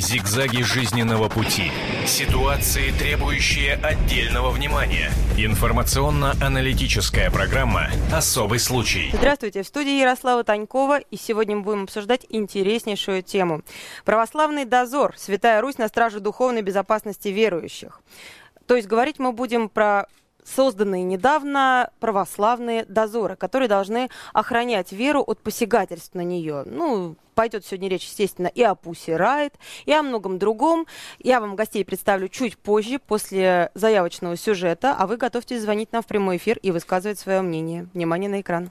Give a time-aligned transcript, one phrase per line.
[0.00, 1.70] Зигзаги жизненного пути.
[2.06, 5.10] Ситуации, требующие отдельного внимания.
[5.36, 9.10] Информационно-аналитическая программа «Особый случай».
[9.12, 13.60] Здравствуйте, в студии Ярослава Танькова, и сегодня мы будем обсуждать интереснейшую тему.
[14.06, 15.14] Православный дозор.
[15.18, 18.00] Святая Русь на страже духовной безопасности верующих.
[18.66, 20.06] То есть говорить мы будем про
[20.44, 26.64] созданные недавно православные дозоры, которые должны охранять веру от посягательств на нее.
[26.66, 29.54] Ну, пойдет сегодня речь, естественно, и о Пусе Райт,
[29.86, 30.86] и о многом другом.
[31.18, 36.06] Я вам гостей представлю чуть позже, после заявочного сюжета, а вы готовьтесь звонить нам в
[36.06, 37.88] прямой эфир и высказывать свое мнение.
[37.94, 38.70] Внимание на экран.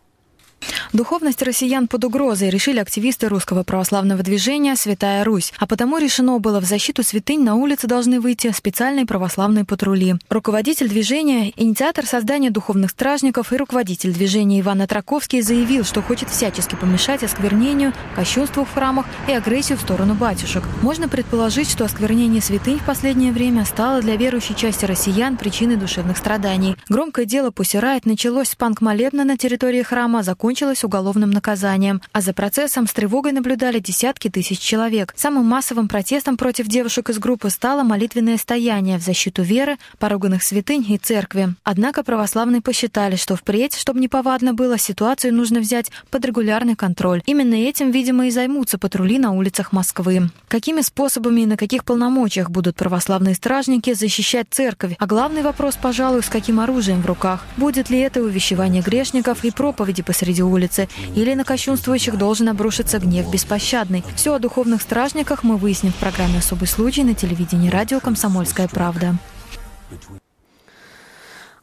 [0.92, 6.60] Духовность россиян под угрозой решили активисты русского православного движения «Святая Русь», а потому решено было
[6.60, 10.16] в защиту святынь на улице должны выйти специальные православные патрули.
[10.30, 16.76] Руководитель движения, инициатор создания духовных стражников и руководитель движения Иван Траковский заявил, что хочет всячески
[16.76, 20.64] помешать осквернению, кощунству в храмах и агрессию в сторону батюшек.
[20.82, 26.18] Можно предположить, что осквернение святынь в последнее время стало для верующей части россиян причиной душевных
[26.18, 26.76] страданий.
[26.90, 32.34] Громкое дело Пусирает началось с панк-молебна на территории храма, закончилось закончилось уголовным наказанием, а за
[32.34, 35.14] процессом с тревогой наблюдали десятки тысяч человек.
[35.16, 40.84] Самым массовым протестом против девушек из группы стало молитвенное стояние в защиту веры, поруганных святынь
[40.90, 41.50] и церкви.
[41.64, 47.22] Однако православные посчитали, что впредь, чтобы неповадно было, ситуацию нужно взять под регулярный контроль.
[47.28, 50.32] Именно этим, видимо, и займутся патрули на улицах Москвы.
[50.48, 54.96] Какими способами и на каких полномочиях будут православные стражники защищать церковь?
[54.98, 57.46] А главный вопрос, пожалуй, с каким оружием в руках?
[57.56, 63.00] Будет ли это увещевание грешников и проповеди посреди посреди улицы, или на кощунствующих должен обрушиться
[63.00, 64.04] гнев беспощадный.
[64.16, 69.16] Все о духовных стражниках мы выясним в программе «Особый случай» на телевидении радио «Комсомольская правда».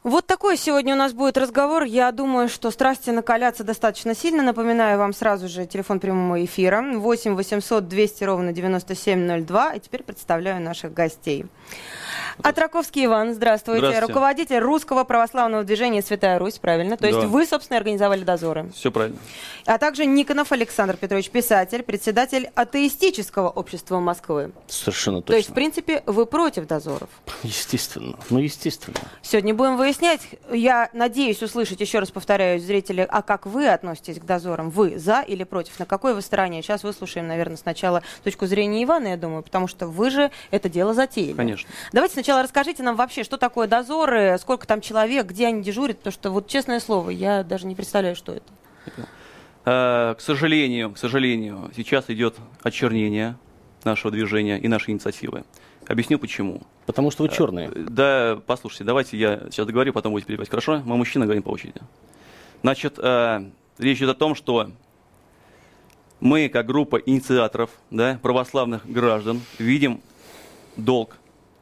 [0.02, 1.82] Вот такой сегодня у нас будет разговор.
[1.82, 4.40] Я думаю, что страсти накалятся достаточно сильно.
[4.44, 9.74] Напоминаю вам сразу же телефон прямого эфира 8 800 200 ровно 9702.
[9.74, 11.46] И теперь представляю наших гостей.
[12.42, 13.78] Атраковский Иван, здравствуйте.
[13.78, 14.06] здравствуйте.
[14.06, 16.96] Руководитель русского православного движения «Святая Русь», правильно?
[16.96, 17.08] То да.
[17.08, 18.70] есть вы, собственно, организовали дозоры.
[18.74, 19.18] Все правильно.
[19.64, 24.52] А также Никонов Александр Петрович, писатель, председатель атеистического общества Москвы.
[24.68, 25.32] Совершенно точно.
[25.32, 27.08] То есть, в принципе, вы против дозоров?
[27.42, 28.16] Естественно.
[28.30, 28.98] Ну, естественно.
[29.22, 30.20] Сегодня будем выяснять.
[30.52, 34.70] Я надеюсь услышать, еще раз повторяю, зрители, а как вы относитесь к дозорам?
[34.70, 35.78] Вы за или против?
[35.78, 36.62] На какой вы стороне?
[36.62, 40.94] Сейчас выслушаем, наверное, сначала точку зрения Ивана, я думаю, потому что вы же это дело
[40.94, 41.32] затеяли.
[41.32, 41.68] Конечно.
[41.92, 46.12] Давайте сначала расскажите нам вообще, что такое дозоры, сколько там человек, где они дежурят, потому
[46.12, 48.52] что, вот честное слово, я даже не представляю, что это.
[49.64, 53.36] Э, к сожалению, к сожалению, сейчас идет очернение
[53.84, 55.44] нашего движения и нашей инициативы.
[55.86, 56.62] Объясню почему.
[56.86, 57.68] Потому что вы черные.
[57.68, 60.50] Э, да, послушайте, давайте я сейчас договорю, потом будете перебивать.
[60.50, 60.82] Хорошо?
[60.84, 61.80] Мы мужчины говорим по очереди.
[62.62, 64.70] Значит, э, речь идет о том, что
[66.20, 70.00] мы, как группа инициаторов да, православных граждан, видим
[70.76, 71.16] долг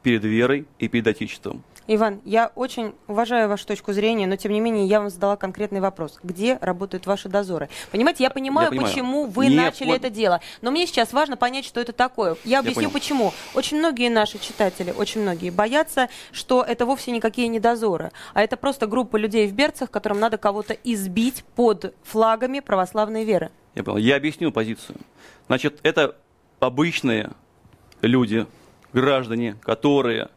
[0.05, 1.63] перед верой и перед Отечеством.
[1.87, 5.79] Иван, я очень уважаю вашу точку зрения, но тем не менее я вам задала конкретный
[5.79, 6.19] вопрос.
[6.21, 7.69] Где работают ваши дозоры?
[7.91, 8.93] Понимаете, я понимаю, я понимаю.
[8.93, 9.97] почему вы Нет, начали вот...
[9.97, 12.37] это дело, но мне сейчас важно понять, что это такое.
[12.43, 13.33] Я объясню я почему.
[13.55, 18.57] Очень многие наши читатели, очень многие боятся, что это вовсе никакие не дозоры, а это
[18.57, 23.49] просто группа людей в берцах, которым надо кого-то избить под флагами православной веры.
[23.73, 23.97] Я понял.
[23.97, 24.99] Я объясню позицию.
[25.47, 26.15] Значит, это
[26.59, 27.31] обычные
[28.01, 28.45] люди,
[28.95, 30.29] граждане, которые,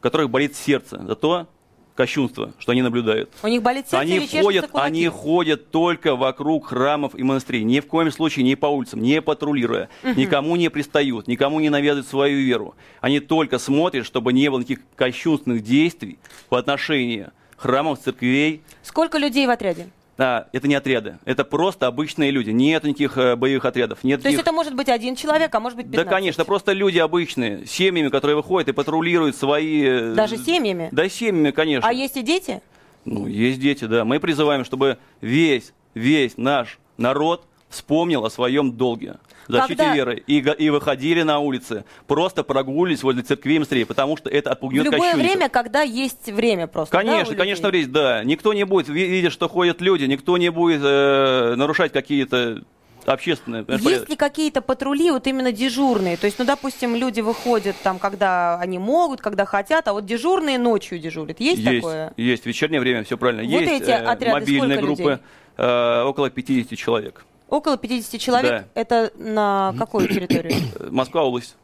[0.00, 1.46] которых болит сердце за то
[1.94, 3.30] кощунство, что они наблюдают.
[3.42, 7.64] У них болит сердце они ходят, они ходят только вокруг храмов и монастырей.
[7.64, 9.88] Ни в коем случае не по улицам, не патрулируя.
[10.02, 10.12] Угу.
[10.14, 12.74] Никому не пристают, никому не навязывают свою веру.
[13.00, 16.18] Они только смотрят, чтобы не было никаких кощунственных действий
[16.48, 18.62] по отношению храмов, церквей.
[18.82, 19.88] Сколько людей в отряде?
[20.16, 22.50] Да, это не отряды, это просто обычные люди.
[22.50, 24.02] Нет никаких э, боевых отрядов.
[24.02, 24.38] Нет То никаких...
[24.38, 26.04] есть это может быть один человек, а может быть 15?
[26.04, 29.82] Да, конечно, просто люди обычные, семьями, которые выходят и патрулируют свои...
[29.84, 30.88] Э, Даже семьями?
[30.90, 31.88] Да, семьями, конечно.
[31.88, 32.62] А есть и дети?
[33.04, 34.04] Ну, есть дети, да.
[34.04, 39.16] Мы призываем, чтобы весь, весь наш народ вспомнил о своем долге
[39.48, 39.94] защите Когда...
[39.94, 44.82] веры и, и выходили на улицы, просто прогулились возле церкви и потому что это отпугнет
[44.82, 45.32] В любое кощунников.
[45.32, 48.24] время, когда есть время просто, Конечно, да, конечно, есть, да.
[48.24, 52.62] Никто не будет, видя, что ходят люди, никто не будет э, нарушать какие-то
[53.04, 53.64] общественные.
[53.68, 56.16] Есть ли какие-то патрули вот именно дежурные?
[56.16, 60.58] То есть, ну, допустим, люди выходят там, когда они могут, когда хотят, а вот дежурные
[60.58, 61.40] ночью дежурят.
[61.40, 62.12] Есть, есть такое?
[62.16, 62.42] Есть.
[62.42, 63.44] В вечернее время все правильно.
[63.48, 65.18] Вот есть эти э, отряды мобильные группы, людей?
[65.56, 67.24] Э, около 50 человек.
[67.48, 68.50] Около 50 человек.
[68.50, 68.64] Да.
[68.74, 70.54] Это на какую территорию?
[70.90, 71.56] Москва область.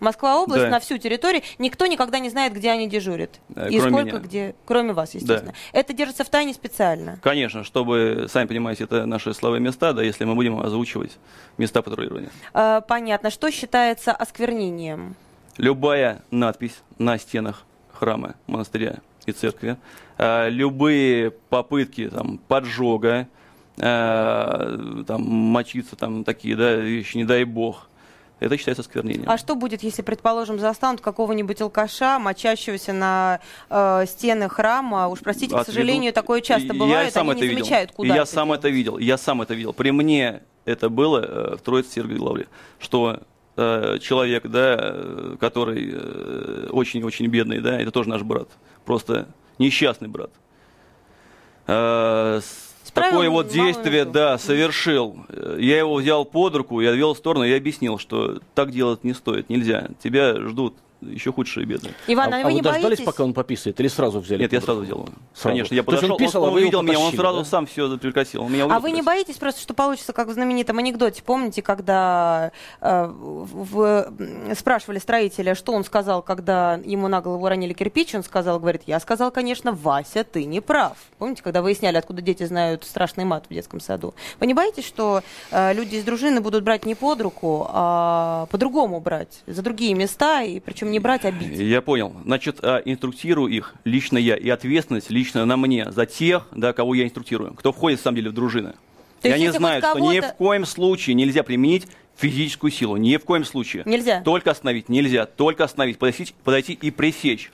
[0.00, 0.68] Москва область Да.
[0.68, 1.42] на всю территорию.
[1.58, 3.38] Никто никогда не знает, где они дежурят.
[3.54, 4.18] Э, И сколько меня.
[4.18, 4.54] где.
[4.66, 5.54] Кроме вас, естественно.
[5.72, 7.18] Это держится в тайне специально.
[7.22, 11.18] Конечно, чтобы, сами понимаете, это наши слабые места, да, если мы будем озвучивать
[11.56, 12.30] места патрулирования.
[12.52, 13.30] Э, понятно.
[13.30, 15.14] Что считается осквернением?
[15.56, 18.96] Любая надпись на стенах храма, монастыря
[19.26, 19.76] и церкви,
[20.18, 23.28] э, любые попытки там, поджога,
[23.82, 27.88] э, там, мочиться, там, такие да, вещи, не дай бог,
[28.40, 29.28] это считается осквернением.
[29.30, 33.40] А что будет, если, предположим, застанут какого-нибудь алкаша, мочащегося на
[33.70, 35.08] э, стены храма?
[35.08, 35.74] Уж простите, к Отведут.
[35.74, 37.64] сожалению, такое часто Я бывает, сам они это не видел.
[37.64, 38.60] замечают, куда Я это сам делать.
[38.60, 38.98] это видел.
[38.98, 39.72] Я сам это видел.
[39.72, 42.46] При мне это было э, в Троице Сергиевой Главле,
[42.80, 43.20] что
[43.56, 48.48] э, человек, да, э, который э, очень-очень бедный, да, это тоже наш брат,
[48.84, 49.28] просто
[49.58, 50.30] несчастный брат.
[51.68, 55.24] Э, с- Справил Такое вот действие, да, совершил.
[55.58, 59.14] Я его взял под руку, я отвел в сторону и объяснил, что так делать не
[59.14, 59.88] стоит, нельзя.
[60.02, 61.90] Тебя ждут еще худшие беды.
[62.06, 63.04] Иван, а, а, а вы вы не дождались, боитесь?
[63.04, 64.42] пока он пописывает, или сразу взяли?
[64.42, 65.08] Нет, я сразу взял.
[65.34, 65.48] Сразу.
[65.48, 67.44] Конечно, я подошел, он писал, он, а вы его увидел меня, он сразу да?
[67.44, 68.42] сам все прекратил.
[68.42, 71.22] Он меня А вы не боитесь просто, что получится, как в знаменитом анекдоте?
[71.22, 74.12] Помните, когда э, в-
[74.56, 79.00] спрашивали строителя, что он сказал, когда ему на голову ранили кирпич, он сказал, говорит, я
[79.00, 80.96] сказал, конечно, Вася, ты не прав.
[81.18, 84.14] Помните, когда выясняли, откуда дети знают страшный мат в детском саду?
[84.40, 89.00] Вы не боитесь, что э, люди из дружины будут брать не под руку, а по-другому
[89.00, 91.58] брать, за другие места, и причем не брать, а бить?
[91.58, 92.14] Я понял.
[92.24, 96.94] Значит, а, инструктирую их лично я, и ответственность лично на мне за тех, да, кого
[96.94, 98.74] я инструктирую, кто входит, в самом деле, в дружины.
[99.22, 102.96] То и они знают, что ни в коем случае нельзя применить физическую силу.
[102.96, 103.82] Ни в коем случае.
[103.86, 104.20] Нельзя?
[104.22, 105.26] Только остановить нельзя.
[105.26, 105.98] Только остановить.
[105.98, 107.50] Подойти, подойти и пресечь.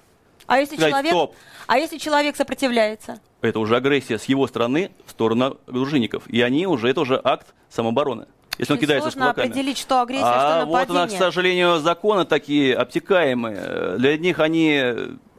[0.47, 1.35] А если сказать, человек, «Стоп».
[1.67, 3.21] а если человек сопротивляется?
[3.43, 6.27] Это уже агрессия с его стороны в сторону дружинников.
[6.27, 8.27] И они уже, это уже акт самообороны.
[8.59, 9.47] Если он Очень кидается с сложно кулаками.
[9.49, 11.19] определить, что агрессия, а что вот у нас, к нападение.
[11.19, 13.97] сожалению, законы такие обтекаемые.
[13.99, 14.83] Для одних они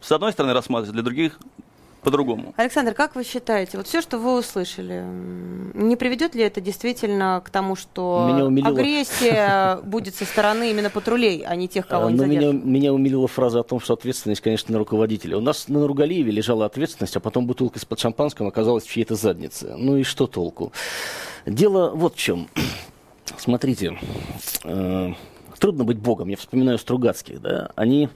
[0.01, 1.37] с одной стороны рассматриваются, для других
[2.01, 2.53] по-другому.
[2.55, 5.03] Александр, как вы считаете, вот все, что вы услышали,
[5.73, 8.25] не приведет ли это действительно к тому, что
[8.63, 12.93] агрессия будет со стороны именно патрулей, а не тех, кого А, они Но меня, меня
[12.93, 15.37] умилила фраза о том, что ответственность, конечно, на руководителя.
[15.37, 19.75] У нас на Нургалиеве лежала ответственность, а потом бутылка из-под шампанского оказалась в чьей-то заднице.
[19.77, 20.71] Ну и что толку?
[21.45, 22.47] Дело вот в чем.
[23.39, 23.97] Смотрите,
[24.65, 25.13] э,
[25.59, 26.27] трудно быть богом.
[26.27, 27.71] Я вспоминаю Стругацких, да?
[27.75, 28.09] Они...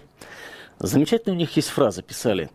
[0.80, 2.50] Замечательно у них есть фраза, писали.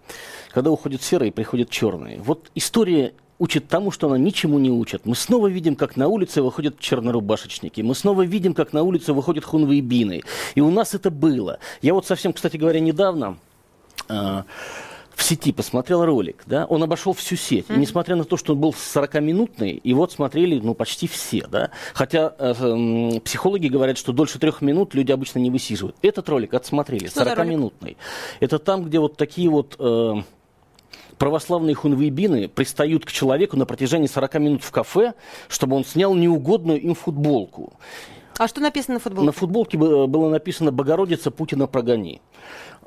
[0.53, 2.21] Когда уходят серые, приходят черные.
[2.21, 5.07] Вот история учит тому, что она ничему не учит.
[5.07, 7.81] Мы снова видим, как на улице выходят чернорубашечники.
[7.81, 10.23] Мы снова видим, как на улице выходят хунвейбины.
[10.55, 11.61] И у нас это было.
[11.81, 13.39] Я вот совсем, кстати говоря, недавно
[14.09, 14.45] а,
[15.19, 17.67] в сети посмотрел ролик, да, он обошел всю сеть.
[17.69, 21.71] И несмотря на то, что он был 40-минутный, и вот смотрели, ну, почти все, да.
[21.93, 25.97] Хотя э, м, психологи говорят, что дольше трех минут люди обычно не высиживают.
[26.03, 27.39] Этот ролик отсмотрели, Что за ролик?
[27.51, 27.97] 40-минутный.
[28.39, 29.75] Это там, где вот такие вот...
[29.81, 30.15] э,
[31.19, 35.15] православные хунвейбины пристают к человеку на протяжении 40 минут в кафе,
[35.49, 37.73] чтобы он снял неугодную им футболку.
[38.39, 39.27] А что написано на футболке?
[39.27, 42.21] На футболке бы- было написано «Богородица Путина прогони».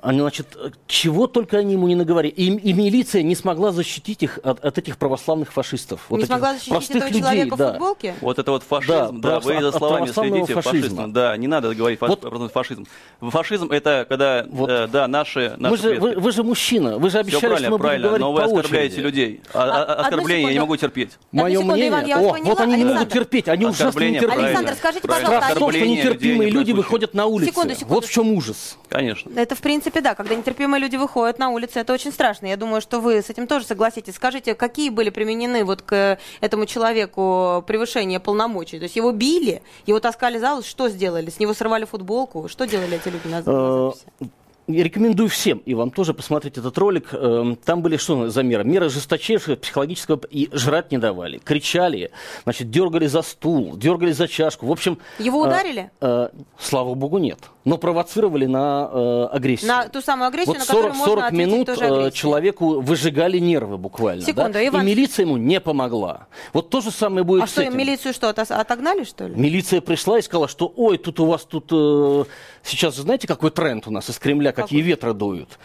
[0.01, 0.57] Они, значит,
[0.88, 2.33] чего только они ему не наговорили.
[2.33, 6.06] И, и милиция не смогла защитить их от, от этих православных фашистов.
[6.09, 7.68] Вот не смогла защитить простых этого людей, человека да.
[7.68, 8.15] в футболке?
[8.21, 10.62] Вот это вот фашизм, Да, да, вы за словами следите, фашизма.
[10.62, 12.88] фашизм, да, не надо говорить фаш- Вот- про фашизм.
[13.21, 14.69] Фашизм это когда, Вот.
[14.71, 16.19] э, да, наши, наши Вы же, вы, предки.
[16.24, 18.42] вы же мужчина, вы же Все обещали, правильно, что мы будем правильно, говорить но вы
[18.42, 19.06] оскорбляете очереди.
[19.06, 19.42] людей.
[19.53, 21.12] А, А- а- оскорбление я не могу терпеть.
[21.31, 21.89] Одну Мое секунду, мнение.
[21.92, 22.50] Иван, я О, поняла.
[22.50, 23.00] вот они не Александр.
[23.01, 24.48] могут терпеть, они ужасно нетерпимые.
[24.48, 27.51] Александр, скажите, пожалуйста, что нетерпимые люди выходят на улицу.
[27.51, 27.94] Секунду, секунду.
[27.94, 28.77] Вот в чем ужас.
[28.89, 29.31] Конечно.
[29.36, 32.46] Это, в принципе, да, когда нетерпимые люди выходят на улицу, это очень страшно.
[32.46, 34.15] Я думаю, что вы с этим тоже согласитесь.
[34.15, 38.77] Скажите, какие были применены вот к этому человеку превышение полномочий?
[38.77, 41.30] То есть его били, его таскали за ус, что сделали?
[41.30, 42.48] С него срывали футболку?
[42.48, 44.32] Что делали эти люди на, на Э, записи?
[44.74, 47.10] Рекомендую всем и вам тоже посмотреть этот ролик.
[47.13, 48.63] Эм, Там были что за меры?
[48.63, 52.12] Меры жесточайшего психологического и жрать не давали, кричали,
[52.44, 54.66] значит, дергали за стул, дергали за чашку.
[54.66, 54.98] В общем...
[55.20, 55.92] Его э, ударили?
[56.01, 57.40] э, Слава богу, нет.
[57.63, 59.68] Но провоцировали на э, агрессию.
[59.68, 62.82] На ту самую агрессию, вот на которую 40, можно 40 ответить минут тоже э, человеку
[62.82, 64.24] выжигали нервы буквально.
[64.24, 64.68] Секунду, да?
[64.68, 66.28] Иван- И милиция ему не помогла.
[66.54, 67.78] Вот то же самое будет А с что, этим.
[67.78, 69.36] милицию что, отогнали, что ли?
[69.36, 72.24] Милиция пришла и сказала, что ой, тут у вас тут э,
[72.63, 75.60] сейчас, знаете, какой тренд у нас из Кремля, какие ветры дуют.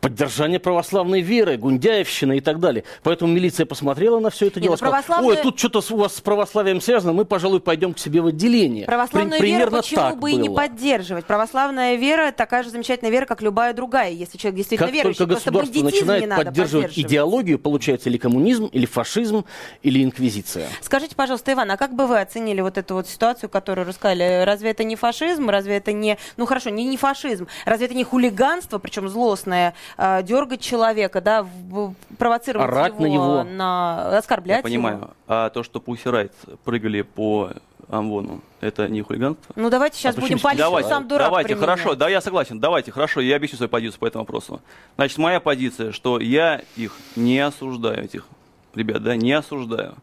[0.00, 2.84] Поддержание православной веры, гундяевщина и так далее.
[3.02, 5.36] Поэтому милиция посмотрела на все это дело, ну, сказала, православную...
[5.36, 8.86] ой, тут что-то у вас с православием связано, мы, пожалуй, пойдем к себе в отделение.
[8.86, 10.56] Православную При- веру почему бы и не было.
[10.56, 11.24] поддерживать?
[11.24, 15.18] Православная вера такая же замечательная вера, как любая другая, если человек действительно Как верующий.
[15.18, 16.98] только государство начинает поддерживать.
[16.98, 19.44] идеологию, получается или коммунизм, или фашизм,
[19.82, 20.68] или инквизиция.
[20.80, 24.44] Скажите, пожалуйста, Иван, а как бы вы оценили вот эту вот ситуацию, которую рассказали?
[24.44, 25.48] Разве это не фашизм?
[25.50, 26.18] Разве это не...
[26.36, 27.46] Ну хорошо, не, не фашизм.
[27.64, 33.06] Разве это не хулиганство, причем злостное, э, дергать человека, да, в- провоцировать Орать его, на
[33.08, 33.44] него.
[33.44, 34.18] на...
[34.18, 34.96] оскорблять Я понимаю.
[34.96, 35.10] его?
[35.26, 36.32] А то, что Pussy Riot
[36.64, 37.50] прыгали по
[37.90, 39.52] Амвону, это не хулиганство?
[39.56, 41.68] Ну давайте сейчас А будем палить, Давайте, сам дурак давайте, применять.
[41.80, 44.60] хорошо, да, я согласен, давайте, хорошо, я объясню свою позицию по этому вопросу.
[44.96, 48.26] Значит, моя позиция, что я их не осуждаю, этих
[48.74, 49.94] ребят, да, не осуждаю.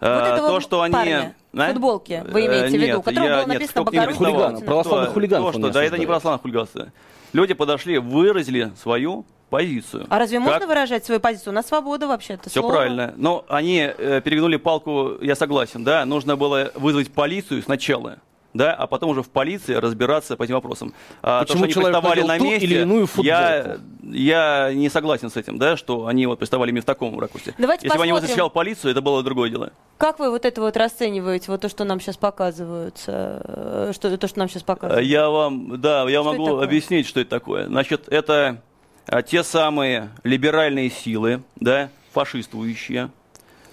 [0.00, 0.92] Вот А, этого то, что они...
[0.92, 1.72] парня а?
[1.72, 4.14] футболке вы Э, имеете в виду, нет, у которого было написано приставал?
[4.14, 6.06] Хулигана, православных хулиганов да, это не осуждает.
[6.06, 6.86] православное хулиганство.
[7.34, 10.06] Люди подошли, выразили свою позицию.
[10.08, 11.52] А разве Как- можно выражать свою позицию?
[11.52, 12.48] У нас свобода вообще-то.
[12.48, 12.72] Все слово.
[12.74, 13.12] правильно.
[13.16, 16.04] Но они э, перегнули палку, я согласен, да.
[16.04, 18.18] Нужно было вызвать полицию сначала,
[18.54, 20.94] да, а потом уже в полиции разбираться по этим вопросам.
[21.22, 23.80] А Почему то, что они приставали на месте, или иную я, футболку?
[24.12, 27.54] я не согласен с этим, да, что они вот приставали именно в таком ракурсе.
[27.58, 28.28] Давайте Если бы они вот посмотрим.
[28.28, 29.72] защищал полицию, это было другое дело.
[29.98, 34.28] Как вы вот это вот расцениваете, вот то, что нам сейчас показывают, э, что, то,
[34.28, 35.06] что нам сейчас Э, показывают?
[35.06, 37.66] Я вам, да, я Что могу объяснить, что это такое.
[37.66, 38.62] Значит, это
[39.06, 43.10] а, те самые либеральные силы, да, фашистующие,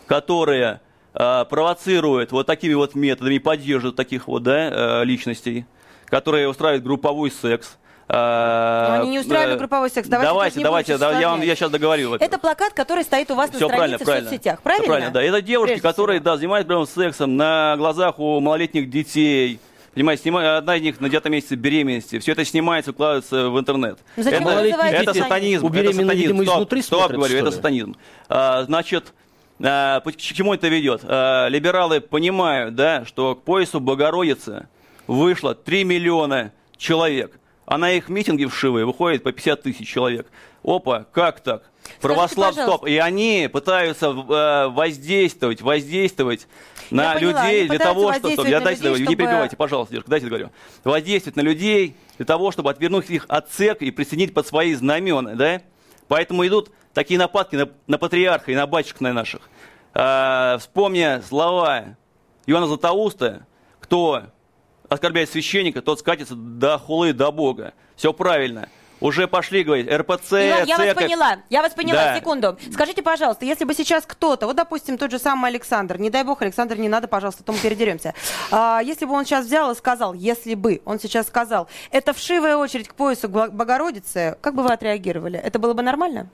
[0.07, 0.81] которые
[1.13, 5.65] а, провоцируют вот такими вот методами, поддерживают таких вот, да, э, личностей,
[6.07, 7.77] которые устраивают групповой секс.
[8.13, 10.07] А, Но они не устраивали э, групповой секс.
[10.09, 12.15] Давайте давайте, не давайте, да, я, вам, я сейчас договорю.
[12.15, 14.27] Это плакат, который стоит у вас Все на правильно, странице правильно.
[14.27, 14.87] в соцсетях, Всё правильно?
[14.87, 15.23] правильно, да.
[15.23, 16.31] Это девушки, Прежде которые, всего.
[16.31, 19.59] да, занимаются прям сексом на глазах у малолетних детей.
[19.93, 22.19] Понимаете, снима- одна из них на девятом месяце беременности.
[22.19, 23.99] Все это снимается, укладывается в интернет.
[24.17, 25.65] Ну зачем это, это это сатанизм.
[25.65, 26.21] У это беременной, сатанизм.
[26.21, 27.95] видимо, Стоп, изнутри стоп, смотрят, говорю, это сатанизм.
[28.29, 29.13] А, значит,
[29.61, 31.01] к чему это ведет?
[31.03, 34.67] А, либералы понимают, да, что к поясу Богородицы
[35.07, 40.27] вышло 3 миллиона человек, а на их митинги вшивые выходит по 50 тысяч человек.
[40.63, 41.63] Опа, как так?
[41.99, 42.85] Православ, стоп.
[42.85, 46.47] И они пытаются э, воздействовать, воздействовать
[46.89, 48.29] на Я поняла, людей для того, что...
[48.31, 50.51] Стоп, я дайте людей, договорю, не чтобы- перебивайте, пожалуйста, девушка, дайте договорю.
[50.83, 55.35] Воздействовать на людей для того, чтобы отвернуть их от церкви и присоединить под свои знамена,
[55.35, 55.61] да?
[56.07, 59.49] Поэтому идут такие нападки на, на патриарха и на батюшек на наших.
[59.93, 61.95] А, вспомня слова
[62.45, 63.45] Иоанна Златоуста,
[63.79, 64.23] кто
[64.89, 67.73] оскорбляет священника, тот скатится до хулы, до Бога.
[67.95, 68.67] Все правильно.
[68.99, 71.03] Уже пошли, говорить, РПЦ, Иван, я вас церковь.
[71.05, 72.15] поняла, я вас поняла, Да.
[72.19, 72.57] секунду.
[72.71, 76.43] Скажите, пожалуйста, если бы сейчас кто-то, вот, допустим, тот же самый Александр, не дай бог,
[76.43, 78.13] Александр, не надо, пожалуйста, то мы передеремся.
[78.51, 82.57] А, если бы он сейчас взял и сказал, если бы он сейчас сказал, это вшивая
[82.57, 85.39] очередь к поясу Бо- Богородицы, как бы вы отреагировали?
[85.39, 86.29] Это было бы нормально?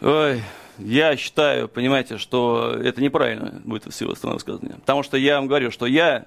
[0.00, 0.42] Ой,
[0.84, 4.76] я считаю, понимаете, что это неправильно будет с его стороны высказывание.
[4.80, 6.26] Потому что я вам говорю, что я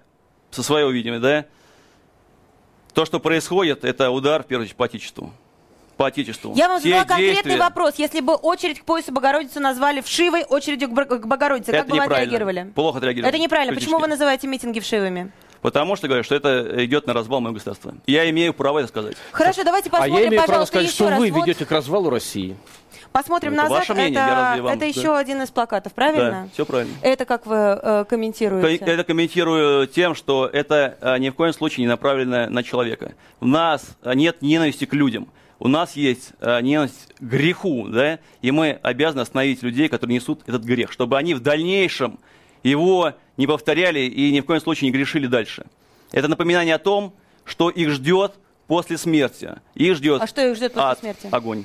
[0.52, 1.46] со своего видения, да,
[2.94, 5.32] то, что происходит, это удар, в первую очередь, по отечеству.
[5.98, 6.54] По отечеству.
[6.56, 7.96] Я вам задала конкретный действия- вопрос.
[7.98, 12.04] Если бы очередь к поясу Богородицы назвали вшивой очередью к Богородице, как Это бы вы
[12.04, 12.16] неправильно.
[12.36, 12.72] отреагировали?
[12.74, 13.30] Плохо отреагировали.
[13.34, 13.74] Это неправильно.
[13.76, 15.32] Почему вы называете митинги вшивыми?
[15.62, 17.96] Потому что говорю, что это идет на развал моего государства.
[18.06, 19.16] Я имею право это сказать.
[19.32, 21.20] Хорошо, давайте А посмотрим, я имею право пожалуйста, сказать, еще что раз.
[21.20, 22.56] вы ведете к развалу России.
[23.16, 23.80] Посмотрим это назад.
[23.80, 24.86] ваше мнение, я это разве вам- это да.
[24.88, 26.32] еще один из плакатов, правильно?
[26.32, 26.94] Да, все правильно.
[27.02, 28.84] Это как вы э, комментируете?
[28.84, 33.14] Ко- Это комментирую тем, что это а, ни в коем случае не направлено на человека.
[33.40, 35.30] У нас а, нет ненависти к людям.
[35.60, 40.42] У нас есть а, ненависть к греху, да, и мы обязаны остановить людей, которые несут
[40.46, 42.20] этот грех, чтобы они в дальнейшем
[42.64, 45.66] его не повторяли и ни в коем случае не грешили дальше.
[46.12, 47.14] Это напоминание о том,
[47.46, 48.34] что их ждет
[48.68, 49.56] после смерти.
[49.74, 51.30] Их ждет А что их ждет после ад, смерти?
[51.32, 51.64] огонь.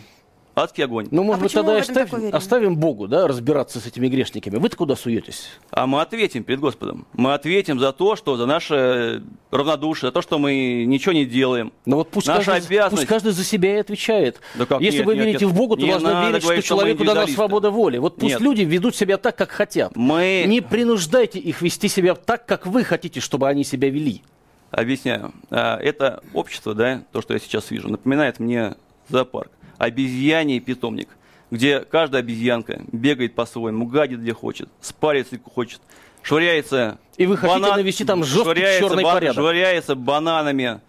[0.62, 1.08] Адский огонь.
[1.10, 4.56] Ну, может А быть, тогда так оставим, Богу, да, разбираться с этими грешниками.
[4.56, 5.48] Вы-то куда суетесь?
[5.70, 7.06] А мы ответим перед Господом.
[7.12, 11.72] Мы ответим за то, что за наше равнодушие, за то, что мы ничего не делаем.
[11.86, 14.40] Но вот пусть, Наша каждый, обязанность- пусть каждый за себя и отвечает.
[14.54, 14.80] Да как?
[14.80, 15.54] Если Нет, вы нет, верите нет.
[15.54, 17.98] в Бога, то Не должны верить, говорить, что что человеку дана свобода воли.
[17.98, 18.40] Вот пусть Нет.
[18.40, 19.96] люди ведут себя так, как хотят.
[19.96, 24.22] Мы Не принуждайте их вести себя так, как вы хотите, чтобы они себя вели.
[24.70, 25.32] Объясняю.
[25.50, 28.74] А, Это общество, да, то, что я сейчас вижу, напоминает мне
[29.08, 29.50] зоопарк.
[29.84, 31.08] Обезьяний питомник,
[31.50, 35.80] где каждая обезьянка бегает по-своему, гадит где хочет, спарится где хочет,
[36.22, 36.98] швыряется...
[37.16, 39.36] И вы хотите навести там жесткий черный порядок?
[39.36, 40.82] Швыряется бананами.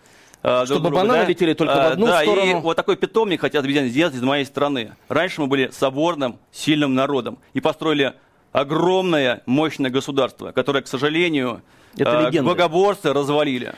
[0.43, 1.29] а, Чтобы друг другу, бананы да?
[1.29, 2.51] летели только в А, одну да, сторону.
[2.51, 4.93] и вот такой питомник хотят обезьяны сделать из моей страны.
[5.07, 8.15] Раньше мы были соборным, сильным народом и построили
[8.51, 11.61] огромное, мощное государство, которое, к сожалению,
[11.97, 12.49] Это легенды.
[12.49, 13.73] богоборцы развалили.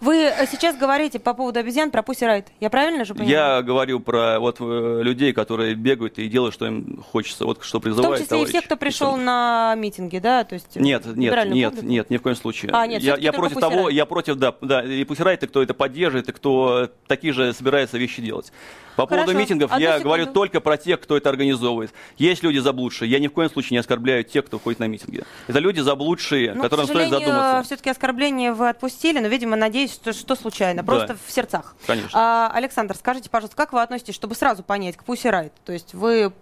[0.00, 2.46] Вы э, сейчас говорите по поводу обезьян про Пусси Райт.
[2.60, 3.30] Я правильно же понимаю?
[3.30, 7.44] Я говорю про вот э, людей, которые бегают и делают, что им хочется.
[7.44, 9.26] Вот что В том призывает числе и товарищ всех, кто пришел Александр.
[9.26, 10.44] на митинги, да?
[10.44, 11.86] То есть, э, Нет, нет, нет, публику?
[11.86, 12.70] нет, ни в коем случае.
[12.72, 15.74] А, нет, я, я против того, я против, да, да, и пусть Райт, кто это
[15.74, 18.52] поддерживает, и кто такие же собирается вещи делать.
[18.94, 19.38] По поводу Хорошо.
[19.40, 20.04] митингов Одну я секунду.
[20.08, 21.92] говорю только про тех, кто это организовывает.
[22.16, 23.08] Есть люди заблудшие.
[23.08, 25.22] Я ни в коем случае не оскорбляю тех, кто ходит на митинги.
[25.46, 27.62] Это люди заблудшие, Ну, которым стоит задуматься.
[27.64, 30.92] все-таки оскорбление вы отпустили, но, видимо, надеюсь, что, что случайно, Да.
[30.92, 31.74] просто в сердцах.
[31.86, 32.10] Конечно.
[32.14, 35.52] А, Александр, скажите, пожалуйста, как вы относитесь, чтобы сразу понять, к Пусси Райт?
[35.64, 36.32] То есть вы,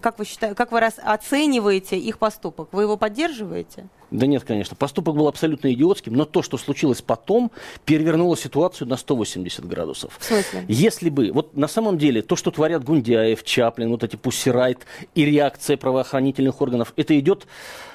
[0.00, 2.68] как вы считаете, как вы раз оцениваете их поступок?
[2.72, 3.86] Вы его поддерживаете?
[4.10, 4.74] Да нет, конечно.
[4.74, 7.52] Поступок был абсолютно идиотским, но то, что случилось потом,
[7.84, 10.16] перевернуло ситуацию на 180 градусов.
[10.18, 10.64] В смысле?
[10.66, 14.80] Если бы, вот на самом деле, то, что творят Гундяев, Чаплин, вот эти Пуссирайт
[15.14, 17.46] и реакция правоохранительных органов, это идет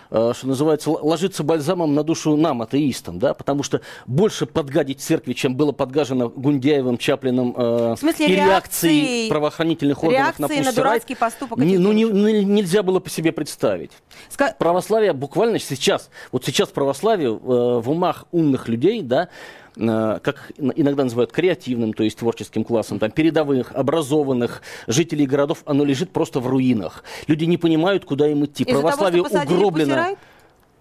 [0.09, 5.55] что называется, ложится бальзамом на душу нам, атеистам, да, потому что больше подгадить церкви, чем
[5.55, 11.57] было подгажено Гундяевым, Чаплиным э, В смысле, и реакцией- правоохранительных органов на на дурацкий поступок
[11.59, 13.91] не- этих ну, не- не- нельзя было по себе представить.
[14.29, 19.27] Ска- православие буквально сейчас, вот сейчас православие э, в умах умных людей, да, э,
[19.75, 26.11] как иногда называют креативным, то есть творческим классом, там, передовых, образованных жителей городов, оно лежит
[26.11, 27.03] просто в руинах.
[27.27, 28.65] Люди не понимают, куда им идти.
[28.65, 29.95] Того, православие посадили угроблено.
[29.95, 30.17] Riot?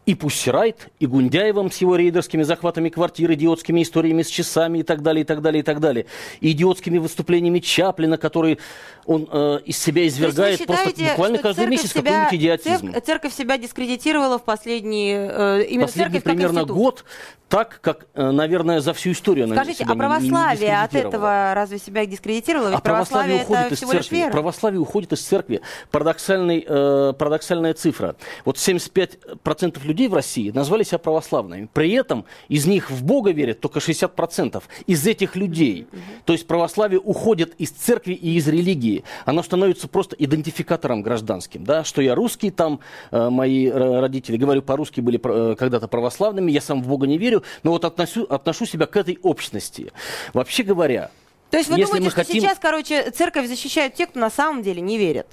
[0.06, 5.00] И Пуссирайт, и Гундяевым с его рейдерскими захватами квартир, идиотскими историями с часами и так
[5.02, 6.04] далее, и так далее, и так далее.
[6.40, 8.58] И идиотскими выступлениями Чаплина, который
[9.06, 12.86] он э, из себя извергает вы просто считаете, буквально каждый церковь месяц себя- какой-нибудь идиотизм.
[12.92, 15.30] церк- Церковь себя дискредитировала в последние...
[15.32, 16.76] э, именно Последний церковь как примерно институт.
[16.76, 17.04] год,
[17.48, 21.52] так как, э, наверное, за всю историю она Скажите, а не- не православие от этого
[21.54, 22.68] разве себя дискредитировало?
[22.68, 24.16] Ведь А православие православие уходит из церкви.
[24.16, 24.30] вера.
[24.32, 25.60] Православие уходит из церкви.
[25.90, 28.16] Парадоксальный, э, парадоксальная цифра.
[28.44, 31.68] Вот 75% людей в России назвали себя православными.
[31.72, 35.86] При этом из них в Бога верят только 60% из этих людей.
[36.24, 39.04] То есть православие уходит из церкви и из религии.
[39.24, 41.64] Оно становится просто идентификатором гражданским.
[41.64, 41.84] Да?
[41.84, 46.60] Что я русский, там э, мои э, родители, говорю по-русски, были э, когда-то православными, я
[46.60, 49.92] сам в Бога не верю, но вот отношу, отношу себя к этой общности.
[50.32, 51.10] Вообще говоря,
[51.50, 54.30] То есть вы если думаете, мы что хотим- сейчас, короче, церковь защищает тех, кто на
[54.30, 55.26] самом деле не верит?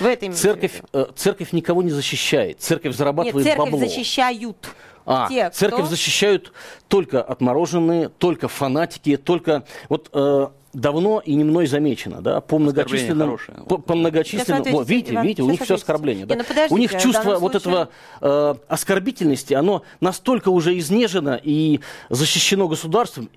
[0.00, 2.60] В это имеете в Церковь, э, церковь никого не защищает.
[2.60, 3.78] Церковь Нет, зарабатывает церковь бабло.
[3.86, 4.68] защищают.
[5.04, 6.52] А, те, кто- церковь защищают
[6.88, 13.28] только отмороженные, только фанатики, только вот э, давно и не мной замечено, да, по многочисленным,
[13.28, 13.58] хорошее.
[13.68, 16.34] по, по многочисленным, вот, видите, Иван, видите, у них все оскорбление, да.
[16.36, 17.88] Не, ну у них чувство данном вот случае- этого
[18.20, 23.28] э, оскорбительности, оно настолько уже изнежено и защищено государством.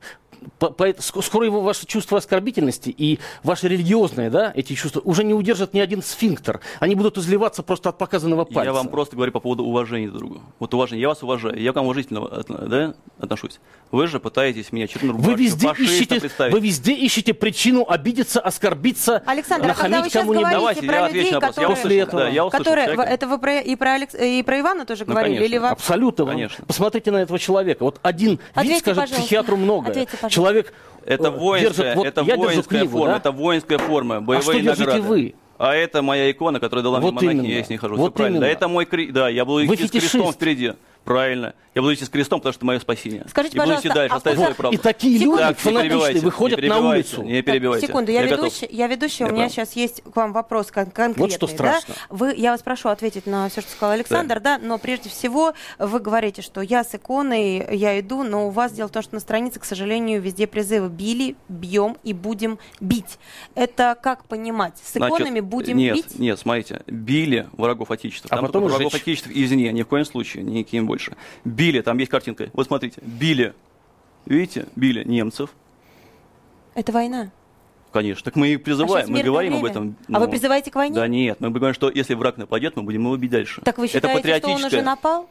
[0.59, 5.23] По- по- ск- скоро его ваше чувство оскорбительности и ваше религиозное, да, эти чувства уже
[5.23, 6.59] не удержат ни один сфинктер.
[6.79, 8.63] Они будут изливаться просто от показанного пальца.
[8.63, 10.41] Я вам просто говорю по поводу уважения друг другу.
[10.59, 11.01] Вот уважение.
[11.01, 11.59] Я вас уважаю.
[11.59, 13.59] Я к вам уважительно да, отношусь.
[13.91, 19.65] Вы же пытаетесь меня черную Вы везде, ищете, вы везде ищете причину обидеться, оскорбиться, Александр,
[19.65, 20.51] а нахамить сейчас кому-нибудь.
[20.51, 21.55] Давайте, про я отвечу людей, на вопрос.
[21.57, 21.75] Я которые...
[21.75, 23.13] После услышал, да, я услышал которые, человека.
[23.13, 25.35] это вы про, и, про Алекс, и про Ивана тоже Ну, говорили?
[25.35, 25.53] конечно.
[25.53, 26.25] Или во- Абсолютно.
[26.25, 26.65] Конечно.
[26.65, 27.83] Посмотрите на этого человека.
[27.83, 29.21] Вот один Ответьте, вид скажет пожалуйста.
[29.21, 29.91] психиатру многое.
[29.91, 30.17] Ответьте.
[30.35, 30.73] Человек
[31.05, 33.17] Это э, воинская, держит, вот это я держу воинская книгу, форма, да?
[33.17, 35.01] это воинская форма, боевые что держите награды.
[35.07, 35.35] вы?
[35.57, 37.45] А это моя икона, которая дала Вот мне именно.
[37.47, 37.95] я с ней хожу.
[37.95, 38.41] Вот Все правильно.
[38.41, 39.13] Да, это мой крест.
[39.13, 40.35] Да, я буду Вы идти с крестом фетишист.
[40.37, 40.73] впереди.
[41.05, 41.53] Правильно.
[41.75, 43.25] Я буду идти с крестом, потому что это мое спасение.
[43.29, 44.77] Скажите, и буду идти пожалуйста, дальше, а оставить вот- свою правду.
[44.77, 45.37] И такие Секунду.
[45.41, 47.21] люди Так, фанатичные выходят на улицу.
[47.23, 47.87] Не Так, перебивайте.
[47.87, 51.21] секунду, я, я ведущая, Я у меня сейчас есть к вам вопрос кон- конкретный.
[51.21, 51.53] Вот что да?
[51.53, 51.95] страшно.
[52.09, 54.57] Вы, я вас прошу ответить на все, что сказал Александр, да.
[54.57, 58.87] но прежде всего вы говорите, что я с иконой, я иду, но у вас дело
[58.87, 63.19] в том, что на странице, к сожалению, везде призывы «били», «бьем» и «будем бить».
[63.53, 64.77] Это как понимать?
[64.81, 66.17] С Значит, иконами «будем нет, бить»?
[66.19, 68.29] Нет, смотрите, били врагов Отечества.
[68.31, 69.01] А там потом только врагов сжечь.
[69.01, 71.15] Отечества извне, ни в коем случае, никаким больше.
[71.43, 72.49] Били, там есть картинка.
[72.53, 73.53] Вот смотрите, били,
[74.25, 75.49] видите, били немцев,
[76.73, 77.31] Это война.
[77.91, 78.23] конечно.
[78.23, 79.71] Так мы и А призываем, сейчас мы говорим об время.
[79.71, 79.95] этом.
[80.13, 80.95] А вы ну, призываете к войне?
[80.95, 83.61] Да нет, мы говорим, что если враг нападет, мы будем его бить дальше.
[83.61, 85.29] Так вы Это считаете, что он уже напал?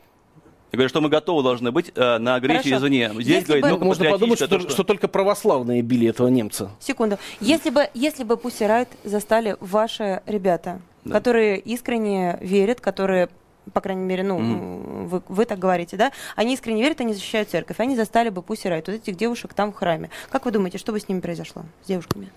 [0.72, 2.86] Я говорю, что мы готовы должны быть э, на агрессию Хорошо.
[2.86, 3.10] извне.
[3.14, 6.72] Здесь Если говорит, бы- ну, Можно подумать, что, то, что только православные били этого немца.
[6.80, 7.16] Секунду.
[7.38, 11.12] Если бы, если бы Pussy Riot застали ваши ребята, Да.
[11.12, 13.28] которые искренне верят, которые
[13.72, 15.06] по крайней мере, ну, Мгм.
[15.08, 18.70] вы, вы так говорите, да, они искренне верят, они защищают церковь, они застали бы Pussy
[18.70, 20.10] Riot, вот этих девушек там в храме.
[20.30, 22.30] Как вы думаете, что бы с ними произошло, с девушками?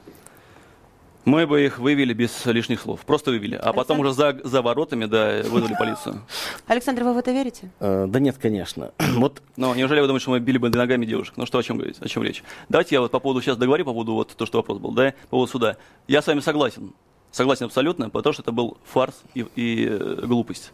[1.26, 3.02] Мы бы их вывели без лишних слов.
[3.02, 3.56] Просто вывели.
[3.56, 6.22] А потом уже за, за воротами, да, вызвали полицию.
[6.68, 7.70] Александр, вы в это верите?
[7.82, 8.94] Э, да нет, конечно.
[9.18, 11.34] Вот Но неужели вы думаете, что мы били бы ногами девушек?
[11.36, 11.98] Ну что, о чем говорить?
[12.00, 12.46] О чем речь?
[12.70, 15.16] Давайте я вот по поводу сейчас договорю, по поводу вот то, что вопрос был, да,
[15.24, 15.76] по поводу суда.
[16.08, 16.94] Я с вами согласен.
[17.32, 20.72] Согласен абсолютно, потому что это был фарс и, и, э, глупость.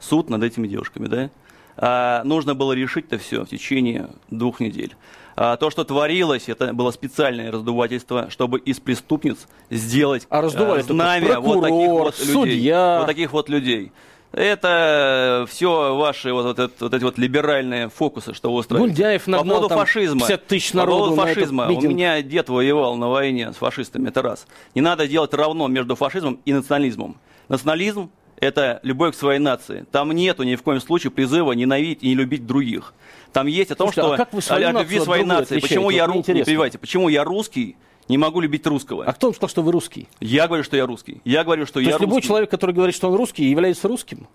[0.00, 1.30] Суд над этими девушками, да?
[1.76, 4.94] А, нужно было решить это все в течение двух недель.
[5.36, 10.84] А, то, что творилось, это было специальное раздувательство, чтобы из преступниц сделать а раздували а,
[10.84, 12.32] знамя вот таких вот людей.
[12.32, 12.96] Судья.
[13.00, 13.92] Вот таких вот людей.
[14.32, 19.20] Это все ваши вот, вот, вот, вот эти вот либеральные фокусы, что вы устраиваете.
[19.26, 20.20] Нагнал По поводу там фашизма.
[20.20, 21.68] 50 тысяч По народу поводу на фашизма.
[21.68, 24.46] У меня дед воевал на войне с фашистами, это раз.
[24.74, 27.16] Не надо делать равно между фашизмом и национализмом.
[27.48, 29.86] Национализм– это любовь к своей нации.
[29.90, 32.94] Там нету ни в коем случае призыва ненавидеть и не любить других.
[33.32, 35.60] Там есть о том, Слушайте, а что как вы свою о любви своей нации.
[35.60, 36.18] Почему я, Вот ру...
[36.18, 37.76] не перебивайте, почему я русский
[38.08, 39.04] не могу любить русского?
[39.04, 40.08] А кто вам сказал, что вы русский?
[40.20, 41.20] Я говорю, что я русский.
[41.24, 42.28] Я говорю, что То я есть любой русский.
[42.28, 44.26] человек, который говорит, что он русский, является русским?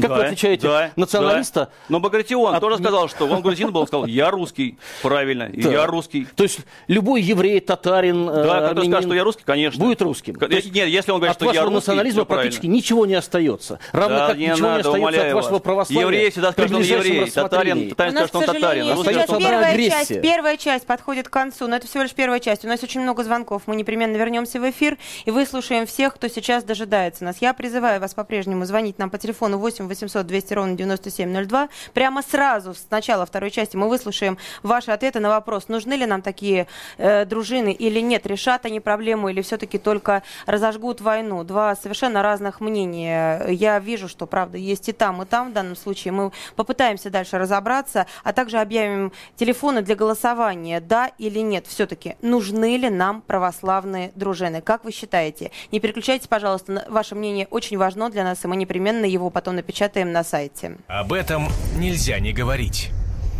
[0.00, 1.60] Как Да, вы отличаете да, националиста?
[1.60, 1.68] да.
[1.88, 4.78] Но Багратион от- тоже сказал, что он грузин был, он сказал, я русский.
[5.02, 5.70] Правильно, Да.
[5.70, 6.26] я русский.
[6.36, 9.84] То есть любой еврей, татарин, э, Да, который армянин скажет, что я русский, конечно.
[9.84, 10.34] будет русским.
[10.34, 12.42] К- То есть Нет, если он говорит, от что я вашего русский, национализма всё правильно.
[12.50, 13.78] практически ничего не остается.
[13.92, 15.62] Равно Да, как не ничего не надо, остается умоляю от вашего вас.
[15.62, 16.02] православия.
[16.02, 17.30] Еврей всегда при скажет, что он еврей.
[17.30, 18.88] Татарин, татарин скажет, что он татарин.
[18.90, 22.64] А Остается первая часть, первая часть подходит к концу, но это всего лишь первая часть.
[22.64, 26.62] У нас очень много звонков, мы непременно вернемся в эфир и выслушаем всех, кто сейчас
[26.64, 27.36] дожидается нас.
[27.40, 31.68] Я призываю вас по-прежнему звонить нам по телефону 8 800 200 ровно 9702.
[31.92, 36.22] Прямо сразу, с начала второй части, мы выслушаем ваши ответы на вопрос, нужны ли нам
[36.22, 41.44] такие э, дружины или нет, решат они проблему или все-таки только разожгут войну.
[41.44, 43.46] Два совершенно разных мнения.
[43.48, 46.12] Я вижу, что, правда, есть и там, и там в данном случае.
[46.12, 51.66] Мы попытаемся дальше разобраться, а также объявим телефоны для голосования, да или нет.
[51.66, 54.60] Все-таки нужны ли нам православные дружины?
[54.60, 55.50] Как вы считаете?
[55.72, 59.77] Не переключайтесь, пожалуйста, ваше мнение очень важно для нас, и мы непременно его потом напечатаем
[60.12, 60.76] на сайте.
[60.88, 62.90] Об этом нельзя не говорить.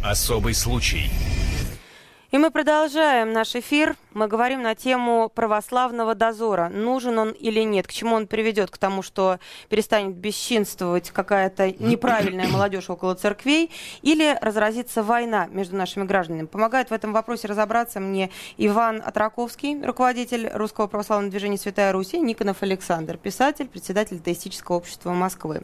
[0.05, 1.11] Особый случай.
[2.31, 3.97] И мы продолжаем наш эфир.
[4.13, 6.69] Мы говорим на тему православного дозора.
[6.69, 7.87] Нужен он или нет?
[7.87, 8.71] К чему он приведет?
[8.71, 9.39] К тому, что
[9.71, 13.71] перестанет бесчинствовать какая-то неправильная молодежь около церквей?
[14.03, 16.45] Или разразится война между нашими гражданами?
[16.45, 22.63] Помогает в этом вопросе разобраться мне Иван Атраковский, руководитель Русского православного движения «Святая Руси», Никонов
[22.63, 25.63] Александр, писатель, председатель Теистического общества Москвы.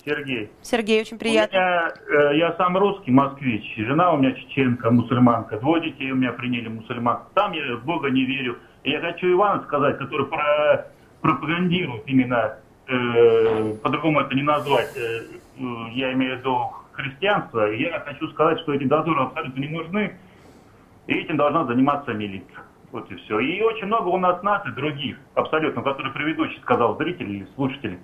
[0.05, 0.51] Сергей.
[0.63, 1.57] Сергей, очень У приятно.
[1.57, 1.93] меня,
[2.33, 3.65] э, я сам русский, москвич.
[3.77, 5.59] Жена у меня чеченка, мусульманка.
[5.59, 7.21] Двое детей у меня приняли мусульман.
[7.35, 8.59] Там я в Бога не верю.
[8.85, 10.87] И я хочу Ивана сказать, который про-
[11.23, 12.57] пропагандирует именно,
[12.90, 15.22] э, по-другому это не назвать, э,
[15.59, 17.70] э, я имею в виду христианство.
[17.70, 20.16] И Я хочу сказать, что эти дозоры абсолютно не нужны.
[21.07, 22.62] И этим должна заниматься милиция.
[22.92, 23.38] Вот и все.
[23.40, 27.98] И очень много у нас наций других, абсолютно, которые предыдущий сказал, зрители или слушатели,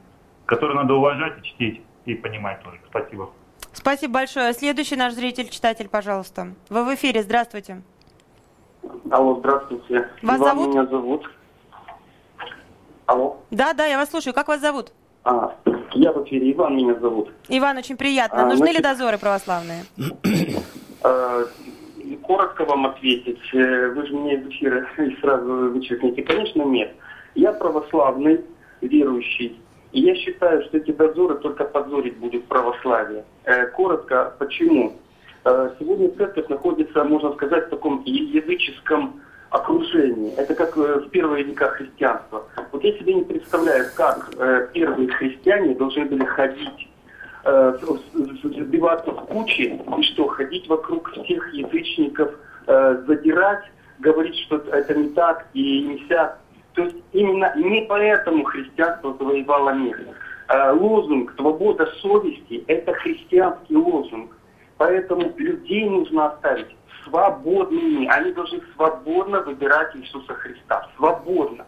[0.47, 2.79] которые надо уважать и чтить и понимать тоже.
[2.89, 3.31] Спасибо.
[3.73, 4.53] Спасибо большое.
[4.53, 6.55] Следующий наш зритель, читатель, пожалуйста.
[6.71, 7.83] Вы в эфире, здравствуйте.
[9.11, 10.09] Алло, здравствуйте.
[10.23, 10.69] Вас Иван зовут?
[10.69, 11.31] меня зовут.
[13.07, 13.37] Алло.
[13.51, 14.35] Да, да, я вас слушаю.
[14.35, 14.93] Как вас зовут?
[15.25, 15.55] А,
[15.93, 16.53] я в эфире.
[16.53, 17.31] Иван меня зовут.
[17.49, 18.43] Иван, очень приятно.
[18.43, 19.85] А, Нужны ли значит- дозоры православные?
[21.05, 21.45] Э,
[22.23, 23.39] коротко вам ответить.
[23.55, 24.87] Э, Вы же меня из эфира
[25.21, 26.23] сразу вычеркните.
[26.23, 26.95] Конечно, нет.
[27.35, 28.41] Я православный,
[28.81, 29.61] верующий.
[29.93, 33.25] И я считаю, что эти дозоры только позорить будут православие.
[33.45, 34.95] Э, Коротко, почему?
[35.79, 40.35] Сегодня церковь находится, можно сказать, в таком языческом окружении.
[40.35, 42.43] Это как в первые века христианства.
[42.77, 46.91] Вот я себе не представляю, как э, первые христиане должны были ходить
[47.45, 47.79] э,
[48.13, 52.35] сбиваться в кучи и что, ходить вокруг всех язычников,
[52.67, 53.65] э, задирать,
[54.01, 56.39] говорить, что это не так и не сяк.
[56.75, 59.99] То есть именно не поэтому христианство завоевало мир.
[60.49, 64.33] Э, лозунг «Свобода совести»– это христианский лозунг.
[64.77, 68.07] Поэтому людей нужно оставить свободными.
[68.09, 70.87] Они должны свободно выбирать Иисуса Христа.
[70.99, 71.65] Свободно.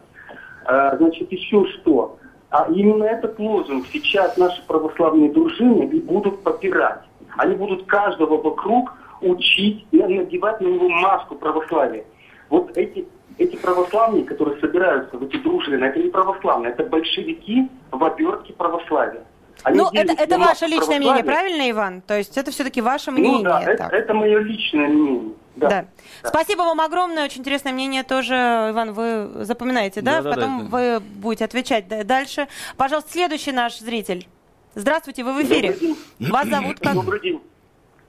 [0.65, 2.17] Э, значит, еще что?
[2.49, 7.01] А именно этот лозунг сейчас наши православные дружины и будут попирать.
[7.37, 8.91] Они будут каждого вокруг
[9.21, 12.05] учить и надевать на него маску православия.
[12.49, 18.03] Вот эти, эти православные, которые собираются в эти дружины, это не православные, это большевики в
[18.03, 19.23] обертке православия.
[19.63, 22.01] Они ну, это, это ваше личное мнение, правильно, Иван?
[22.01, 23.39] То есть это все-таки ваше мнение?
[23.39, 25.33] Ну, да, это, это мое личное мнение.
[25.55, 25.69] Да.
[25.69, 25.85] да.
[26.23, 26.29] да.
[26.29, 30.21] Спасибо вам огромное, очень интересное мнение тоже, Иван, вы запоминаете, да?
[30.21, 30.69] да Потом да, да.
[30.69, 32.47] вы будете отвечать дальше.
[32.77, 34.27] Пожалуйста, следующий наш зритель.
[34.75, 35.75] Здравствуйте, вы в эфире.
[36.19, 36.93] Вас зовут как?
[36.93, 37.41] Добрый день.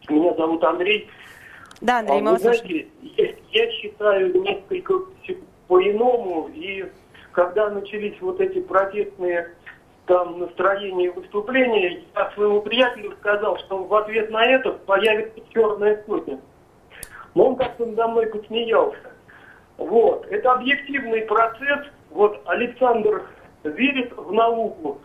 [0.09, 1.09] Меня зовут Андрей.
[1.81, 4.95] Да, Андрей, а, мы вас знаете, я, я считаю несколько
[5.67, 6.85] по-иному, и
[7.33, 9.55] когда начались вот эти протестные
[10.11, 16.03] там настроения и выступления, я своему приятелю сказал, что в ответ на это появится черная
[16.05, 16.41] сотня.
[17.37, 19.13] Но он как-то надо мной посмеялся.
[19.79, 20.27] Вот.
[20.27, 21.87] Это объективный процесс.
[22.11, 23.23] Вот Александр
[23.63, 25.01] верит в науку,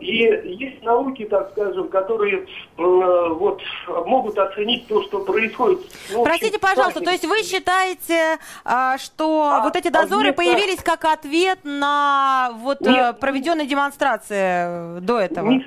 [0.00, 5.80] и есть науки, так скажем, которые вот, могут оценить то, что происходит.
[6.12, 10.36] Ну, Простите, пожалуйста, то есть вы считаете, а, что а, вот эти дозоры вместо...
[10.36, 15.48] появились как ответ на вот э, Нет, проведенные демонстрации до этого?
[15.48, 15.64] Не,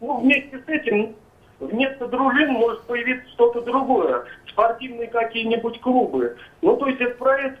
[0.00, 1.14] ну, вместе с этим
[1.60, 4.24] вместо дружин может появиться что-то другое.
[4.48, 6.36] Спортивные какие-нибудь клубы.
[6.62, 7.60] Ну, то есть это проект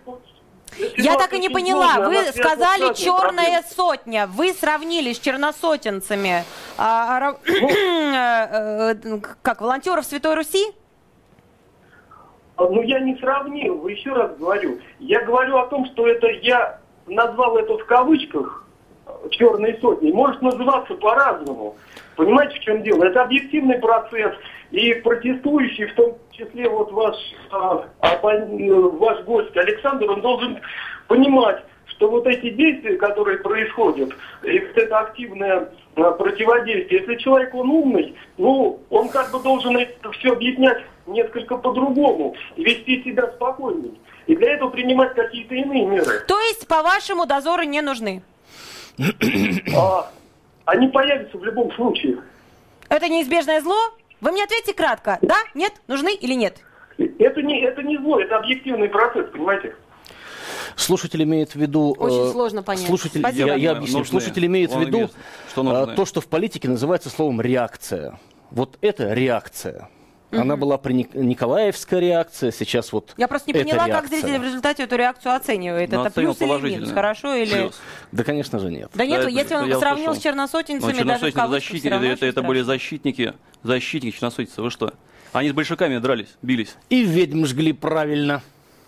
[0.96, 2.08] я так и не поняла.
[2.08, 4.26] Вы сказали черная сотня.
[4.26, 6.44] Вы сравнили с черносотенцами
[6.78, 7.68] а, ну.
[7.70, 10.72] э, э, как волонтеров Святой Руси?
[12.56, 14.78] А, ну, я не сравнил, еще раз говорю.
[14.98, 18.64] Я говорю о том, что это я назвал это в кавычках
[19.30, 20.12] черной сотней.
[20.12, 21.76] Может называться по-разному.
[22.16, 23.04] Понимаете, в чем дело?
[23.04, 24.34] Это объективный процесс.
[24.74, 27.14] И протестующий, в том числе вот ваш,
[27.52, 30.58] а, а, ваш гость Александр, он должен
[31.06, 34.10] понимать, что вот эти действия, которые происходят,
[34.42, 39.76] и вот это активное а, противодействие, если человек он умный, ну, он как бы должен
[39.76, 43.92] это все объяснять несколько по-другому вести себя спокойнее.
[44.26, 46.24] И для этого принимать какие-то иные меры.
[46.26, 48.22] То есть, по-вашему, дозоры не нужны?
[49.76, 50.10] А,
[50.64, 52.18] они появятся в любом случае.
[52.88, 53.76] Это неизбежное зло?
[54.24, 55.18] Вы мне ответьте кратко.
[55.20, 55.36] Да?
[55.52, 55.74] Нет?
[55.86, 56.56] Нужны или нет?
[56.96, 59.76] Это не, это не зло, это объективный процесс, понимаете?
[60.76, 61.94] Слушатель имеет в виду...
[61.98, 62.86] Очень э, сложно понять.
[62.86, 63.98] Слушатель, я, я объясню.
[63.98, 64.10] Нужны.
[64.10, 65.10] Слушатель имеет в виду
[65.50, 68.18] что э, то, что в политике называется словом реакция.
[68.50, 69.90] Вот это реакция.
[70.40, 74.00] Она была при Николаевская реакция, сейчас вот Я просто не поняла, реакция.
[74.00, 75.90] как зритель в результате эту реакцию оценивает.
[75.90, 77.54] Ну, это плюс или минус, хорошо или...
[77.54, 77.80] Плюс.
[78.12, 78.90] Да, конечно же, нет.
[78.94, 80.20] Да нет, да, если он сравнил услышал.
[80.20, 84.92] с черносотенцами, ну, даже в защитники, это, это были защитники, защитники черносотенцев, вы что?
[85.32, 86.76] Они с большевиками дрались, бились.
[86.90, 88.42] И ведьм жгли правильно.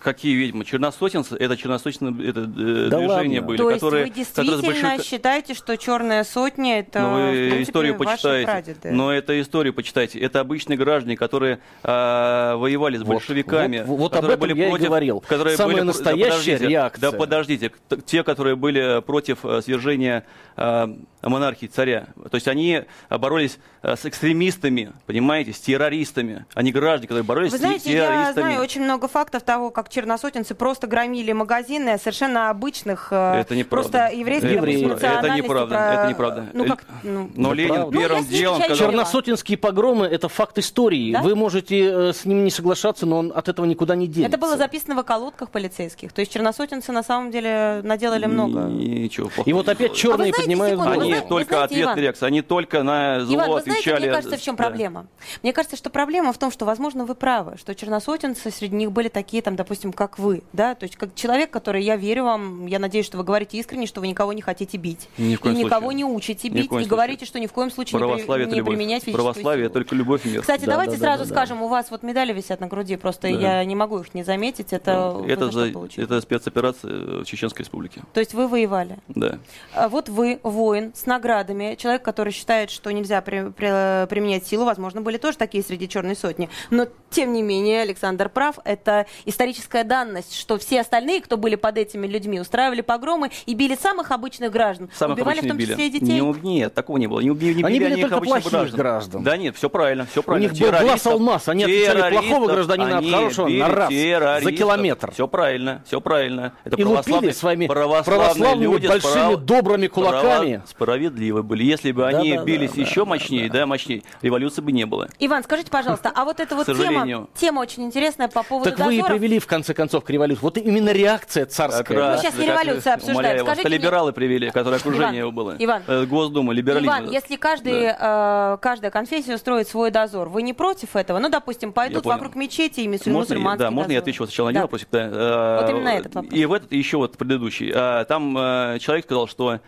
[0.07, 0.63] Какие ведьмы?
[0.63, 3.41] Черносотенцы, это черносотенные это, э, да движения ладно.
[3.41, 4.05] были, То которые...
[4.05, 5.03] есть вы действительно большевик...
[5.03, 8.77] считаете, что черная сотня это, ну, вы принципе, историю почитаете.
[8.85, 10.17] Но это историю почитайте.
[10.19, 13.83] Это обычные граждане, которые э, воевали с вот, большевиками.
[13.85, 15.19] Вот, вот об этом были я против, и говорил.
[15.27, 17.11] Которые Самая были, настоящая да, реакция.
[17.11, 17.73] Да подождите,
[18.05, 20.23] те, которые были против э, свержения
[20.55, 20.87] э,
[21.21, 22.07] монархии царя.
[22.31, 26.45] То есть они боролись э, с экстремистами, понимаете, с террористами.
[26.53, 28.25] Они граждане, которые боролись Вы знаете, с террористами.
[28.25, 33.55] я знаю очень много фактов того, как черносотенцы просто громили магазины совершенно обычных, э, это
[33.55, 35.93] не просто еврейских Это неправда, про...
[35.93, 36.45] это неправда.
[36.53, 37.97] Ну, как, ну, Но Ленин правда.
[37.97, 38.61] первым ну, делом...
[38.61, 38.77] Сказал...
[38.77, 41.13] Черносотенские погромы– это факт истории.
[41.13, 41.23] Да?
[41.23, 44.29] Вы можете э, с ним не соглашаться, но он от этого никуда не денется.
[44.29, 46.13] Это было записано в околотках полицейских.
[46.13, 48.65] То есть черносотенцы на самом деле наделали много.
[48.67, 49.49] Ничего плохого.
[49.49, 50.79] И вот опять черные а поднимают...
[50.79, 53.81] Секунду, они знаете, только знаете, ответная реакция, они только на зло Иван, вы отвечали.
[53.81, 55.07] Знаете, мне кажется, в чем проблема?
[55.41, 59.07] Мне кажется, что проблема в том, что, возможно, вы правы, что черносотенцы, среди них были
[59.07, 62.67] такие, там, допустим, допустим, как вы, да, то есть как человек, который, я верю вам,
[62.67, 65.09] я надеюсь, что вы говорите искренне, что вы никого не хотите бить.
[65.17, 66.89] Ни в коем и никого не учите бить, и случае.
[66.89, 69.73] говорите, что ни в коем случае Православие не, при, не применять физическую Православие силу.
[69.73, 70.41] только любовь и мир.
[70.41, 73.23] Кстати, да, давайте да, сразу да, скажем, у вас вот медали висят на груди, просто
[73.23, 73.59] да.
[73.59, 75.33] я не могу их не заметить, это да.
[75.33, 78.01] это, за, это спецоперация в Чеченской республике.
[78.13, 78.97] То есть вы воевали?
[79.07, 79.39] Да.
[79.73, 84.65] А вот вы, воин, с наградами, человек, который считает, что нельзя при, при, применять силу,
[84.65, 89.66] возможно, были тоже такие среди черной сотни, но тем не менее, Александр прав, это исторически
[89.67, 94.11] статистическая данность, что все остальные, кто были под этими людьми, устраивали погромы и били самых
[94.11, 94.89] обычных граждан.
[94.93, 95.97] Самых Убивали в обычных том числе били.
[95.97, 96.21] и детей.
[96.21, 97.19] Не, нет, такого не было.
[97.19, 99.23] Не, убили, не Они били били только плохих граждан.
[99.23, 100.51] Да нет, все правильно, все У правильно.
[100.51, 105.11] них был глаз алмаз, они отличали плохого гражданина от хорошего на раз, за километр.
[105.11, 106.53] Все правильно, все правильно.
[106.63, 110.61] Это И лупили своими православными люди большими добрыми кулаками.
[110.67, 111.63] Справедливы были.
[111.63, 115.09] Если бы они да, бились да, еще да, мощнее, да, мощнее, революции бы не было.
[115.19, 118.97] Иван, скажите, пожалуйста, а вот эта вот тема, тема очень интересная по поводу Так вы
[118.97, 120.41] и привели в конце концов к революции.
[120.41, 121.97] Вот именно реакция царская.
[121.97, 123.15] Раз, сейчас не как- революция обсуждаем.
[123.17, 125.55] умоляю вас, Скажите это мне- либералы привели, которые окружение Иван, его было.
[125.59, 125.83] Иван.
[125.87, 126.87] Э, Госдума, либерализм.
[126.87, 131.19] Иван, если каждый, э, каждая конфессия устроит свой дозор, вы не против этого?
[131.19, 134.53] Ну, допустим, пойдут вокруг мечети и мусуль- Можно, мусульманские да, можно я отвечу сначала на
[134.53, 134.67] Да.
[134.91, 134.97] Да.
[134.99, 136.33] Э, Вот именно этот вопрос.
[136.33, 137.71] И в этот, и еще вот предыдущий.
[137.73, 139.59] А, Там э, человек сказал, что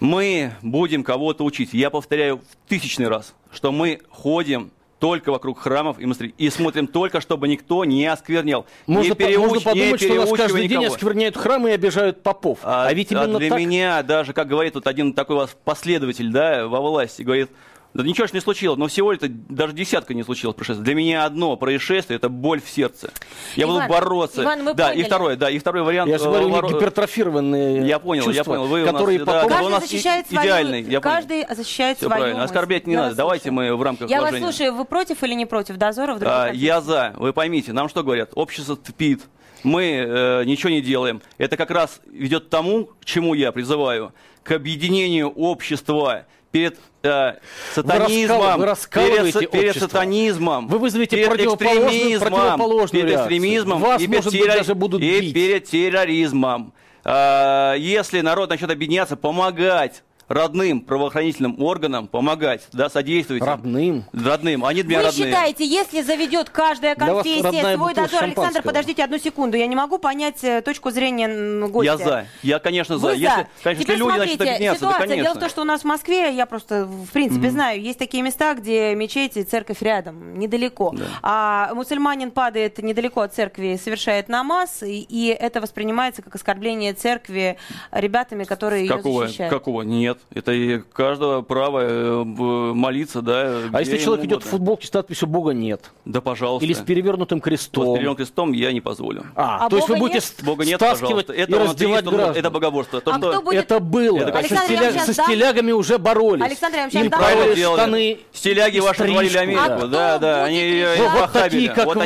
[0.00, 1.72] мы будем кого-то учить.
[1.72, 4.70] Я повторяю в тысячный раз, что мы ходим
[5.02, 6.32] только вокруг храмов и монастырей.
[6.38, 8.66] И смотрим только, чтобы никто не осквернял.
[8.86, 10.94] Можно, не переуч- можно не подумать, что у переучивай каждый день никого.
[10.94, 12.60] оскверняют храмы и обижают попов.
[12.62, 13.58] А, А, ведь а именно для так...
[13.58, 17.50] меня даже, как говорит вот один такой у вас последователь, да, во власти, говорит,
[17.94, 20.84] да ничего ж не случилось, но всего это даже десятка не случилось происшествий.
[20.84, 23.10] Для меня одно происшествие это боль в сердце.
[23.56, 24.42] Я Иван, буду бороться.
[24.42, 25.00] Иван, мы да, поняли.
[25.00, 26.10] и второе, да, и второй вариант.
[26.10, 28.66] Я же говорю, э, воро- гипертрофированные Я понял, я чувства, понял.
[28.66, 29.34] Вы у нас, которые потом...
[29.34, 31.16] да, Каждый у нас защищает свою, идеальный, я понял.
[31.16, 32.40] каждый защищает Все свою правильно.
[32.40, 32.44] мысль.
[32.52, 33.08] Оскорблять не Я надо.
[33.10, 33.70] вас Давайте слушаю.
[33.72, 34.52] мы в рамках Я вас положения.
[34.52, 36.18] слушаю, вы против или не против дозоров?
[36.18, 37.14] других А, я за.
[37.18, 38.30] Вы поймите, нам что говорят?
[38.34, 39.22] Общество тупит.
[39.64, 41.22] Мы э, ничего не делаем.
[41.38, 47.34] Это как раз ведет к тому, к чему я призываю, к объединению общества перед э,
[47.74, 54.06] сатанизмом, раскал- вы перед, перед сатанизмом, Вы вызовете перед экстремизмом, противоположную перед экстремизмом Вас, и,
[54.06, 55.34] перед может быть, даже будут и бить.
[55.34, 56.72] перед терроризмом.
[57.04, 63.42] А, если народ начнет объединяться, помогать родным правоохранительным органам, помогать, да, содействовать.
[63.42, 64.04] Родным.
[64.12, 65.26] Родным, они для Вы меня родные.
[65.26, 68.24] считаете, если заведет каждая конфессия свой дозор...
[68.24, 71.28] Александр, подождите одну секунду, я не могу понять э, точку зрения
[71.68, 71.92] гостя.
[71.92, 72.26] Я за.
[72.42, 73.08] Я, конечно, за.
[73.08, 73.48] Вы Если, за.
[73.62, 74.88] конечно, Теперь если люди смотрите, начнут ситуация.
[74.88, 75.22] да, конечно.
[75.22, 78.22] Дело в том, что у нас в Москве, я просто, в принципе, знаю, есть такие
[78.22, 80.94] места, где мечеть и церковь рядом, недалеко.
[81.22, 87.58] А мусульманин падает недалеко от церкви, совершает намаз, и, и это воспринимается как оскорбление церкви
[87.90, 89.26] ребятами, которые ее Какого?
[89.26, 89.52] защищают.
[89.52, 89.82] Какого?
[89.82, 90.18] Нет.
[90.34, 93.54] Это и каждого право э, молиться, да.
[93.72, 94.50] А если человек ему идет в угодно.
[94.50, 96.64] футболке с надписью «Бога нет» Да, пожалуйста.
[96.64, 99.24] или с перевернутым Вот крестом, с перевернутым крестом я не позволю.
[99.36, 100.24] а, А то есть вы будете нет?
[100.24, 101.32] с- Бога нет, стаскивать пожалуйста.
[101.34, 102.36] и Это раздевать граждан.
[102.36, 103.00] это богоборство.
[103.00, 103.30] То, А что...
[103.30, 104.18] кто будет- Это было.
[104.18, 106.44] Это, Со Александр, я стиля- Со стилягами уже боролись.
[106.44, 107.80] Александр, щас Им правили делали.
[107.80, 109.62] штаны Стиляги ваши творили Америку.
[109.64, 110.44] А Да, да.
[110.44, 112.04] Они Вот, вот такие, как вот вы,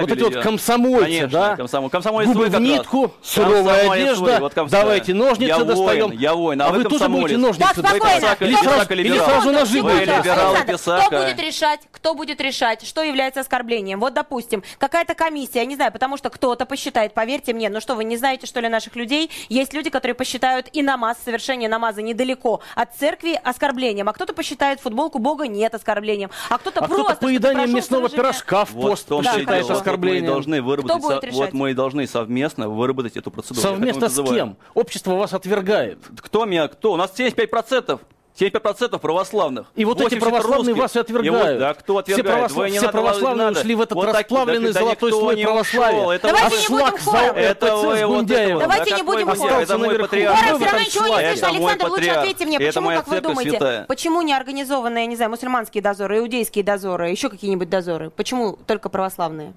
[0.00, 1.56] вот эти вот комсомольцы, да?
[1.56, 1.90] комсомол.
[1.90, 2.68] Комсомолец Губы вы в как раз.
[2.68, 4.38] нитку, суровая одежда.
[4.40, 4.52] вот.
[4.70, 6.08] Давайте ножницы я достаем.
[6.08, 7.22] Воин, я воин, а, А вы тоже комсомолец.
[7.22, 8.36] будете ножницы Так, спокойно.
[8.40, 9.26] Или Кто сразу, или либерал.
[9.26, 10.56] сразу ножи Секунду, Вы либерал.
[10.56, 14.00] Кто будет решать, кто будет решать, что является оскорблением?
[14.00, 17.94] Вот, допустим, какая-то комиссия, я не знаю, потому что кто-то посчитает, поверьте мне, ну что,
[17.94, 19.30] вы не знаете, что ли, наших людей?
[19.48, 24.80] Есть люди, которые посчитают и намаз, совершение намаза недалеко от церкви оскорблением, а кто-то посчитает
[24.80, 27.04] футболку Бога нет оскорблением, а кто-то А просто...
[27.04, 29.68] кто-то что поедание мясного пирожка в Вот пост в том Да, -то и посчитает дело.
[29.68, 30.26] Вот Мы оскорблением.
[30.26, 31.38] должны выработать, будет со- решать?
[31.38, 33.60] вот мы должны совместно выработать эту процедуру.
[33.60, 34.56] Совместно с кем?
[34.74, 35.98] Общество вас отвергает.
[36.20, 36.92] Кто меня, кто?
[36.92, 37.10] У нас
[37.46, 38.17] 75%.
[38.38, 39.66] 75% православных.
[39.74, 40.82] И вот эти 80 православные русских.
[40.82, 41.26] вас и отвергают.
[41.26, 42.38] И вот, да, кто Все отвергает?
[42.38, 43.60] православ- Вы не все надо- православные надо.
[43.60, 46.10] ушли в этот Вот расплавленный да, золотой слой православия.
[46.12, 47.36] Это Давайте не будем хором.
[47.36, 49.58] Это вы вот это Давайте да, не будем хором.
[49.58, 50.38] Это мой патриарх.
[50.40, 51.28] Хором все равно ничего не слышно.
[51.28, 55.30] Это Александр, лучше ответьте мне, Это почему, как вы думаете, почему не организованные, не знаю,
[55.30, 58.10] мусульманские дозоры, иудейские дозоры, еще какие-нибудь дозоры?
[58.10, 59.54] Почему только православные?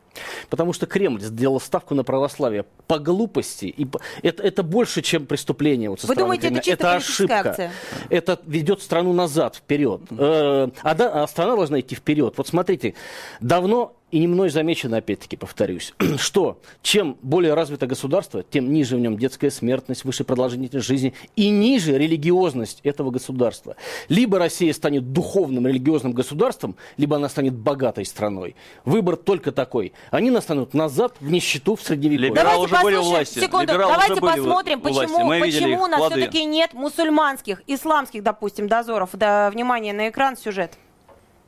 [0.49, 3.65] Потому что Кремль сделал ставку на православие по глупости.
[3.65, 3.87] И
[4.23, 5.89] это, это больше, чем преступление.
[5.89, 7.49] Вот со Вы думаете, это чисто политическая ошибка.
[7.49, 7.71] акция?
[8.09, 10.01] Это ведет страну назад, вперед.
[10.11, 12.35] Э, а, а страна должна идти вперед.
[12.37, 12.93] Вот смотрите,
[13.39, 18.99] давно и не мной замечено, опять-таки, повторюсь, что чем более развито государство, тем ниже в
[18.99, 23.75] нем детская смертность, выше продолжительность жизни и ниже религиозность этого государства.
[24.09, 28.55] Либо Россия станет духовным религиозным государством, либо она станет богатой страной.
[28.85, 29.93] Выбор только такой.
[30.11, 32.29] Они настанут назад в нищету в средневековье.
[32.29, 33.39] Либералы Давайте уже были власти.
[33.39, 38.67] секунду, Либералы давайте уже были посмотрим, почему, почему у нас все-таки нет мусульманских, исламских, допустим,
[38.67, 39.09] дозоров.
[39.13, 40.73] Да, внимание на экран, сюжет.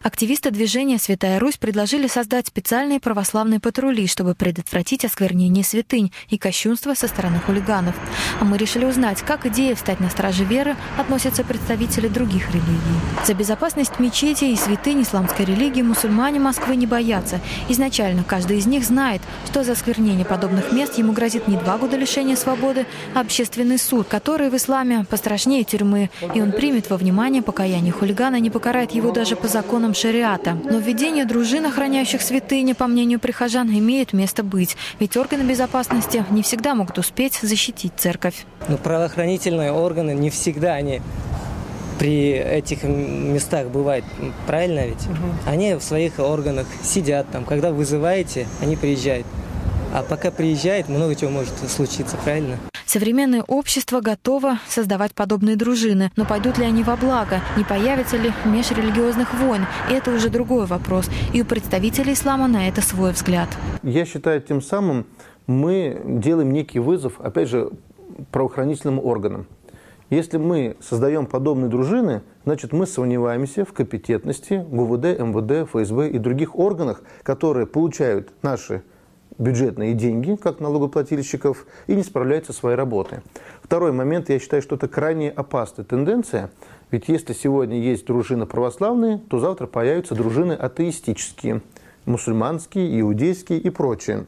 [0.03, 6.93] Активисты движения «Святая Русь» предложили создать специальные православные патрули, чтобы предотвратить осквернение святынь и кощунство
[6.93, 7.95] со стороны хулиганов.
[8.41, 12.99] А мы решили узнать, как идея встать на страже веры относятся представители других религий.
[13.25, 17.39] За безопасность мечети и святынь исламской религии мусульмане Москвы не боятся.
[17.69, 21.95] Изначально каждый из них знает, что за осквернение подобных мест ему грозит не два года
[21.95, 27.41] лишения свободы, а общественный суд, который в исламе пострашнее тюрьмы, и он примет во внимание
[27.41, 30.57] покаяние хулигана не покарает его даже по законам нормам шариата.
[30.63, 34.75] Но введение дружин, охраняющих святыни, по мнению прихожан, имеет место быть.
[34.99, 38.45] Ведь органы безопасности не всегда могут успеть защитить церковь.
[38.67, 41.01] Но правоохранительные органы не всегда они
[41.99, 44.03] при этих местах бывают,
[44.47, 45.05] правильно ведь?
[45.05, 45.51] Угу.
[45.51, 49.25] Они в своих органах сидят там, когда вызываете, они приезжают.
[49.93, 52.57] А пока приезжает, много чего может случиться, правильно?
[52.87, 58.31] Современное общество готово создавать подобные дружины, но пойдут ли они во благо, не появятся ли
[58.43, 63.49] межрелигиозных войн, это уже другой вопрос, и у представителей ислама на это свой взгляд.
[63.83, 65.05] Я считаю, тем самым
[65.45, 67.69] мы делаем некий вызов, опять же,
[68.31, 69.45] правоохранительным органам.
[70.09, 76.57] Если мы создаем подобные дружины, значит мы сомневаемся в компетентности ГУВД, МВД, ФСБ и других
[76.57, 78.81] органах, которые получают наши
[79.37, 83.19] бюджетные деньги, как налогоплательщиков, и не справляются со своей работой.
[83.61, 86.51] Второй момент, я считаю, что это крайне опасная тенденция,
[86.91, 91.61] ведь если сегодня есть дружины православные, то завтра появятся дружины атеистические,
[92.05, 94.25] мусульманские, иудейские и прочие.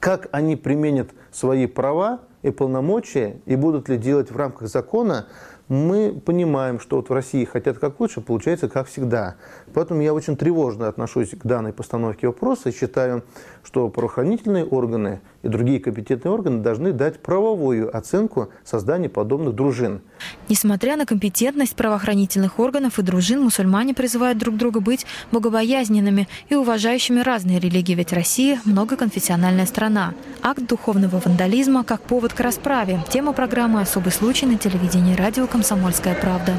[0.00, 5.26] Как они применят свои права и полномочия, и будут ли делать в рамках закона,
[5.68, 9.36] мы понимаем, что вот в России хотят как лучше, получается как всегда.
[9.74, 13.22] Поэтому я очень тревожно отношусь к данной постановке вопроса и считаю,
[13.64, 20.00] что правоохранительные органы и другие компетентные органы должны дать правовую оценку создания подобных дружин.
[20.48, 27.20] Несмотря на компетентность правоохранительных органов и дружин, мусульмане призывают друг друга быть богобоязненными и уважающими
[27.20, 30.14] разные религии, ведь Россия– многоконфессиональная страна.
[30.42, 33.00] Акт духовного вандализма как повод к расправе.
[33.10, 36.54] Тема программы «Особый случай» на телевидении радио «Комсомольская правда».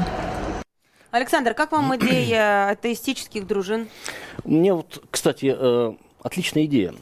[1.10, 3.88] Александр, как вам идея атеистических дружин?
[4.44, 5.92] Мне вот, кстати, э,
[6.22, 6.94] отличная идея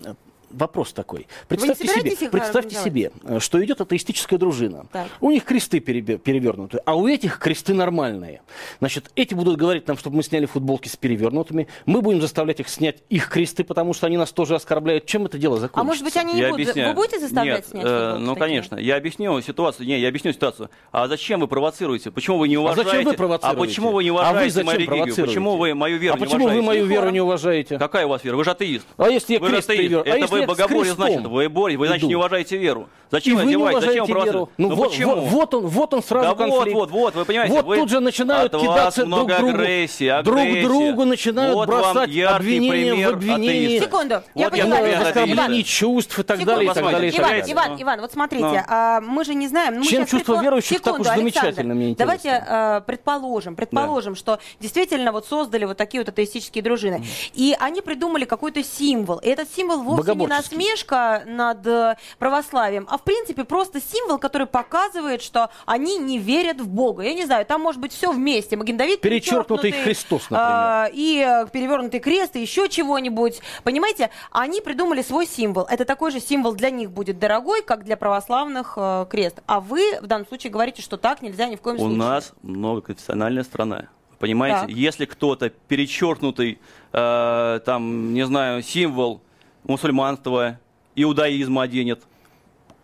[0.51, 1.27] вопрос такой.
[1.49, 4.87] Представьте себе, представьте себе, э, что идет атеистическая дружина.
[4.93, 5.09] Так.
[5.21, 8.43] У них кресты перевернуты, а у этих кресты нормальные.
[8.81, 11.69] Значит, эти будут говорить нам, чтобы мы сняли футболки с перевернутыми.
[11.87, 15.07] Мы будем заставлять их снять их кресты, потому что они нас тоже оскорбляют.
[15.07, 15.81] Чем это дело закончится?
[15.81, 16.63] А может быть, они не я будут?
[16.63, 16.89] Объясняю.
[16.91, 18.15] Вы будете заставлять Нет, снять э, футболки?
[18.15, 18.41] Э, ну, такие?
[18.41, 18.77] конечно.
[18.77, 19.87] Я объясню ситуацию.
[19.87, 20.71] Не, я объясню ситуацию.
[20.93, 22.11] А зачем вы провоцируете?
[22.11, 22.83] Почему вы не уважаете?
[22.83, 23.63] А зачем вы провоцируете?
[23.63, 25.27] А почему вы не уважаете а вы мою религию?
[25.27, 26.61] Почему вы мою веру а не почему уважаете?
[26.61, 27.79] вы мою веру не уважаете?
[27.79, 28.37] Какая у вас вера?
[28.37, 28.87] Вы же атеист.
[28.97, 30.01] А если я вы крест перевер...
[30.01, 32.89] Это а вы богоборье, значит вы боретесь, вы, значит, не уважаете веру.
[33.11, 34.51] Зачем и вы не уважаете Зачем веру?
[34.59, 35.15] Ну, ну вот, почему?
[35.17, 36.75] Вот, вот, он, вот он сразу да конфликт.
[36.75, 37.55] Вот, вот, вот, вы понимаете.
[37.55, 37.77] Вот вы...
[37.77, 39.55] тут же начинают От кидаться друг другу.
[39.55, 40.63] Агрессии, агрессия.
[40.63, 43.81] Друг другу начинают вот бросать обвинения в обвинения.
[43.81, 45.09] Секунду, вот я поняла.
[45.09, 46.55] Оскорбление чувств и так Секунду.
[46.55, 47.11] далее, и так далее.
[47.11, 48.65] Иван, Иван, Иван, Иван, вот смотрите, Но.
[48.69, 49.79] а, мы же не знаем.
[49.79, 50.43] Мы Чем чувство предпол...
[50.43, 52.05] верующих Секунду, так уж замечательно, мне интересно.
[52.05, 54.19] Давайте а, предположим, предположим, да.
[54.19, 59.19] что действительно вот создали вот такие вот атеистические дружины, и они придумали какой-то символ.
[59.19, 64.47] И этот символ вовсе не насмешка над э, православием, а в принципе просто символ, который
[64.47, 67.03] показывает, что они не верят в Бога.
[67.03, 68.57] Я не знаю, там может быть все вместе.
[68.57, 70.45] Магендавид перечеркнутый Христос, например.
[70.45, 73.41] А, и э, перевернутый крест, и еще чего-нибудь.
[73.65, 75.67] Понимаете, они придумали свой символ.
[75.69, 79.41] Это такой же символ для них будет дорогой, как для православных э, крест.
[79.47, 81.97] А вы в данном случае говорите, что так нельзя ни в коем У случае.
[81.97, 83.89] У нас многоконфессиональная страна.
[84.19, 84.71] Понимаете, так.
[84.71, 86.59] если кто-то перечеркнутый,
[86.93, 89.23] э, там, не знаю, символ
[89.69, 90.59] мусульманства,
[90.97, 92.03] иудаизма оденет,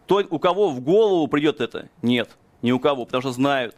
[0.07, 1.89] то у кого в голову придет это?
[2.03, 3.75] Нет, ни у кого, потому что знают.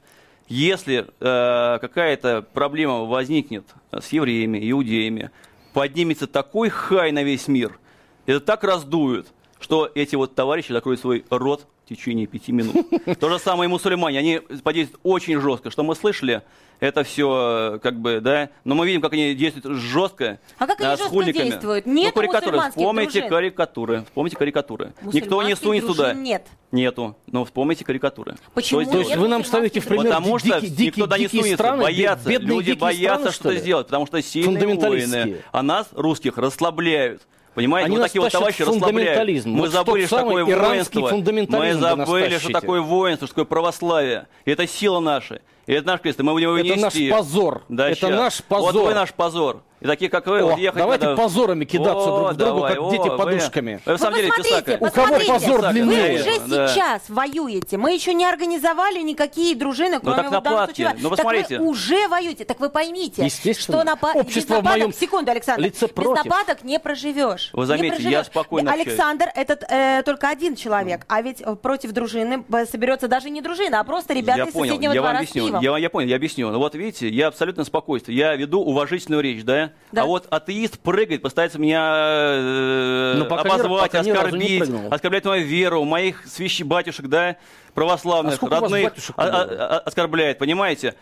[0.49, 5.31] Если э, какая-то проблема возникнет с евреями, иудеями,
[5.73, 7.79] поднимется такой хай на весь мир,
[8.27, 9.29] это так раздует,
[9.59, 12.75] что эти вот товарищи закроют свой рот в течение пяти минут.
[13.19, 15.71] То же самое и мусульмане, они подействуют очень жестко.
[15.71, 16.43] Что мы слышали,
[16.81, 20.39] это все как бы, да, но мы видим, как они действуют жестко.
[20.59, 21.45] А как они а, жестко хуликами.
[21.45, 21.87] действуют?
[21.87, 22.61] Нет ну, карикатуры.
[22.71, 23.31] Вспомните дружин.
[23.31, 24.05] карикатуры.
[24.05, 24.93] Вспомните карикатуры.
[25.13, 26.13] Никто не сунет туда.
[26.15, 26.47] Нет.
[26.73, 27.17] Нету.
[27.27, 28.37] Но вспомните карикатуры.
[28.55, 28.85] Почему?
[28.85, 31.83] То есть, вы нам ставите в пример Потому что дикие, никто туда не сунется, страны,
[31.83, 32.29] боятся.
[32.29, 35.43] Бедные Люди боятся что-то сделать, потому что сильные воины.
[35.53, 37.23] А нас, русских, расслабляют.
[37.57, 39.47] Понимаете, Они вот такие вот товарищи расслабляют.
[39.47, 41.11] Мы вот забыли, что такое воинство.
[41.49, 44.27] Мы забыли, что такое воинство, что такое православие.
[44.45, 45.41] И это сила наша.
[45.67, 47.07] И это наш крест, и мы будем его это нести.
[47.07, 47.65] Это наш позор.
[47.71, 48.11] Да, это сейчас.
[48.11, 48.73] наш позор.
[48.75, 49.63] Вот вы наш позор.
[49.87, 51.23] И такие, как вы, О, вот ехать давайте надо...
[51.23, 53.81] позорами кидаться о, друг в другу, давай, как о, дети вы, подушками.
[53.85, 56.25] Вы, вы в самом деле посмотрите, У кого позор длиннее?
[56.25, 56.69] Вы уже да.
[56.69, 57.77] сейчас воюете.
[57.77, 60.97] Мы еще не организовали никакие дружины, кроме ну, так вот на случае.
[60.99, 61.49] Ну, посмотрите.
[61.49, 62.45] Так вы уже воюете.
[62.45, 64.11] Так вы поймите, что напа...
[64.15, 64.65] Общество без нападок...
[64.65, 65.63] в моем Секунду, Александр.
[65.63, 67.51] Лице без нападок не проживешь.
[67.53, 68.01] Вы проживешь.
[68.01, 71.05] я спокойно Александр, этот э, только один человек.
[71.07, 74.93] А ведь против дружины соберется даже не дружина, а просто ребята я из понял, соседнего
[74.93, 76.51] я двора вам объясню, я, я понял, я объясню.
[76.51, 78.19] Ну вот видите, я абсолютно спокойствие.
[78.19, 79.73] Я веду уважительную речь, да?
[79.93, 80.03] Да?
[80.03, 85.85] А вот атеист прыгает, пытается меня э, Но пока обозвать, пока оскорбить, оскорблять мою веру,
[85.85, 87.37] моих свящи батюшек, да,
[87.75, 90.95] православных, а родных, а, а, оскорбляет, понимаете?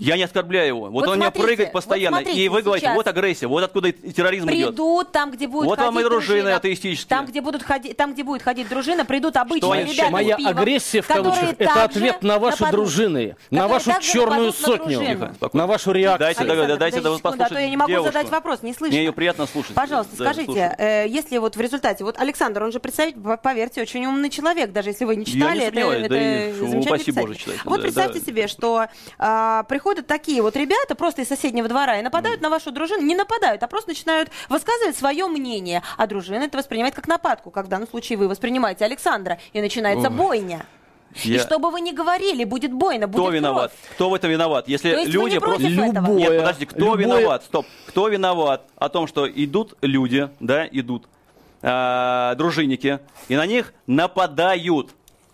[0.00, 0.80] Я не оскорбляю его.
[0.80, 2.16] Вот, Вот он смотрите, меня прыгает вот постоянно.
[2.18, 4.68] смотрите, и вы говорите, вот агрессия, вот откуда и терроризм идет.
[4.68, 7.08] Придут там, где будет Вот ходить вам и дружина, атеистические.
[7.08, 10.58] Там, где будут ходить, там, где будет ходить дружина, придут обычные они ребята Моя пивом,
[10.58, 12.80] агрессия, в которые кавычках, это ответ на ваши нападут.
[12.80, 15.34] дружины, на вашу черную на сотню, спокойно.
[15.52, 16.18] на вашу реакцию.
[16.18, 18.12] Дайте, Александр, дайте, дайте подождите послушать секунду, а то я не могу девушку.
[18.12, 18.96] задать вопрос, не слышно.
[18.96, 19.74] Мне ее приятно слушать.
[19.74, 23.82] Пожалуйста, Да, скажите, э, если вот в результате, вот Александр, он же представитель, по- поверьте,
[23.82, 27.22] очень умный человек, даже если вы не читали, не это, да замечательный.
[27.24, 27.34] Боже
[27.64, 28.86] Вот представьте себе, что
[29.18, 33.16] а, приходят такие вот ребята просто из соседнего двора и нападают на вашу дружину, не
[33.16, 37.68] нападают, а просто начинают высказывать свое мнение, а дружина это воспринимает как нападку, как в
[37.68, 40.14] данном случае вы воспринимаете Александра, и начинается Ой.
[40.14, 40.64] бойня.
[41.24, 43.34] И Я- что бы вы ни говорили, будет бойня, будет Кто кровь.
[43.34, 43.72] виноват?
[43.94, 44.68] Кто в этом виноват?
[44.68, 45.66] Если То есть вы люди не просто...
[45.66, 47.42] Любое- Нет, подожди, кто любое- виноват?
[47.44, 47.66] Стоп.
[47.88, 51.08] Кто виноват о том, что идут люди, да, идут
[51.62, 54.90] а, дружинники, и на них нападают?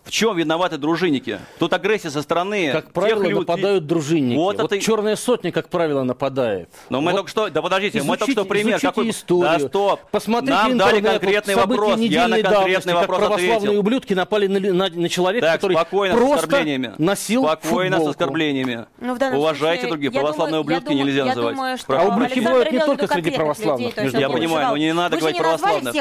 [0.07, 1.37] В чем виноваты дружинники?
[1.59, 3.39] Тут агрессия со стороны Как тех правило, людей.
[3.39, 4.37] нападают дружинники.
[4.37, 6.69] Вот Вот, это- черная сотня, как правило, нападает.
[6.89, 9.09] Но мы Вот только что, да подождите, мы только что изучите- пример изучите какой...
[9.09, 9.59] историю.
[9.59, 13.79] Да стоп, Посмотрите нам дали конкретный вопрос, я на конкретный давности, вопрос как православные ответил.
[13.79, 16.93] ублюдки напали на, на- на человека, Так, который спокойно, с просто оскорблениями.
[16.97, 18.09] носил Спокойно, с футболку.
[18.11, 18.85] оскорблениями.
[19.01, 20.13] Ну, Уважайте случае, других.
[20.13, 21.55] я Православные думаю- ублюдки думаю- нельзя я называть.
[21.55, 21.99] думаю, что.
[21.99, 25.93] А ублюдки бывают не только среди православных, Я понимаю, но не надо говорить православных,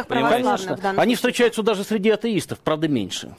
[0.97, 3.35] Они встречаются даже среди атеистов, правда, меньше.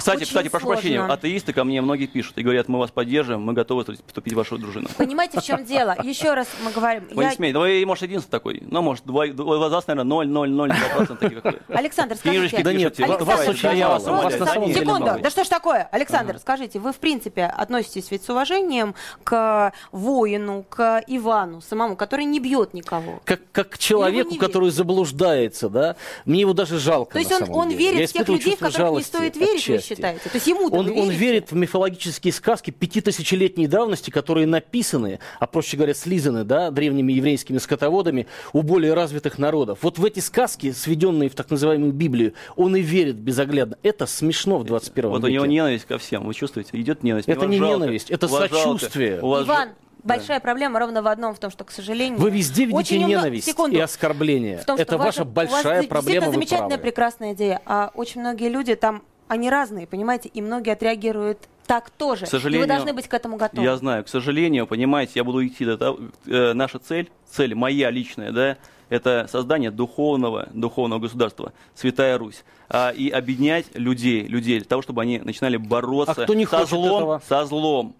[0.00, 0.80] Кстати, Очень кстати, прошу сложно.
[0.80, 4.36] прощения, атеисты ко мне многие пишут и говорят, мы вас поддерживаем, мы готовы вступить в
[4.36, 4.88] вашу дружину.
[4.96, 5.94] Понимаете, в чем дело?
[6.02, 7.04] Еще раз мы говорим.
[7.12, 8.62] Вы я- не смеете, вы, может, единственный такой.
[8.62, 11.74] Ну, может, два, два- у вас, наверное, 0,002% таких, как вы.
[11.74, 12.64] Александр, Книжечки скажите.
[12.64, 15.88] Да нет, вас- Александр, вас очень мало, Секунду, да что ж такое?
[15.92, 22.24] Александр, скажите, вы в принципе относитесь ведь с уважением к воину, к Ивану самому, который
[22.24, 23.20] не бьет никого?
[23.24, 27.12] Как, как к человеку, который заблуждается, да, мне его даже жалко.
[27.12, 29.89] То есть он, он верит в тех людей, в которых не стоит верить, вы.
[29.96, 30.20] Считаете?
[30.24, 35.46] То есть ему-то Он, вы он верит в мифологические сказки пятитысячелетней давности, которые написаны, а
[35.46, 39.78] проще говоря, слизаны, да, древними еврейскими скотоводами у более развитых народов.
[39.82, 43.76] Вот в эти сказки, сведенные в так называемую Библию, он и верит безоглядно.
[43.82, 45.34] Это смешно в 21 Вот у веке.
[45.34, 46.70] него ненависть ко всем, вы чувствуете?
[46.72, 47.28] Идет ненависть.
[47.28, 47.74] Это не жалко.
[47.74, 48.48] ненависть, это жалко.
[48.54, 49.20] сочувствие.
[49.22, 49.70] У вас Иван,
[50.02, 52.18] большая проблема ровно в одном, в том, что, к сожалению...
[52.18, 53.76] Вы везде видите очень ненависть Секунду.
[53.76, 54.58] и оскорбление.
[54.58, 56.26] В том, что Это ваша- ваша у вас большая проблема.
[56.26, 56.82] вы замечательная, правы.
[56.82, 57.60] прекрасная идея.
[57.66, 62.26] А очень многие люди там, они разные, понимаете, и многие отреагируют так тоже.
[62.26, 63.64] К сожалению, и вы должны быть к этому готовы.
[63.64, 67.92] Я знаю, к сожалению, понимаете, я буду идти до того, э, наша цель, цель моя
[67.92, 68.56] личная, да,
[68.88, 75.00] это создание духовного, духовного государства, Святая Русь, а, и объединять людей, людей для того, чтобы
[75.02, 77.22] они начинали бороться А кто не со злом, этого?
[77.28, 77.94] со злом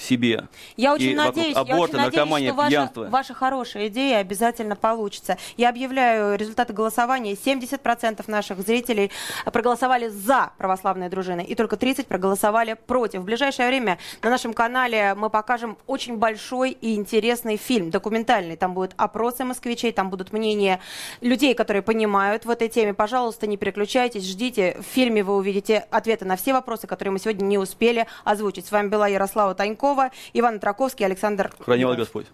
[0.00, 0.48] себе.
[0.76, 3.04] Я очень И надеюсь, я аборты, очень надеюсь, что ваша, пьянство.
[3.04, 5.36] ваша хорошая идея обязательно получится.
[5.56, 7.34] Я объявляю результаты голосования.
[7.34, 9.10] 70% наших зрителей
[9.44, 13.20] проголосовали за православные дружины, и только 30% проголосовали против.
[13.20, 18.56] В ближайшее время на нашем канале мы покажем очень большой и интересный фильм, документальный.
[18.56, 20.80] Там будут опросы москвичей, там будут мнения
[21.20, 22.94] людей, которые понимают в этой теме.
[22.94, 24.76] Пожалуйста, не переключайтесь, ждите.
[24.80, 28.66] В фильме вы увидите ответы на все вопросы, которые мы сегодня не успели озвучить.
[28.66, 29.54] С вами была Ярослава
[29.90, 31.50] Танькова, Иван Траковский, Александр.
[31.58, 31.96] Храни вас.
[31.96, 32.26] Господь.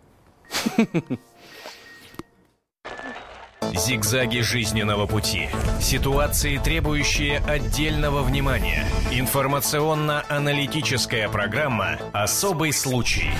[3.74, 5.48] Зигзаги жизненного пути.
[5.80, 8.84] Ситуации, требующие отдельного внимания.
[9.10, 13.32] Информационно-аналитическая программа «Особый случай».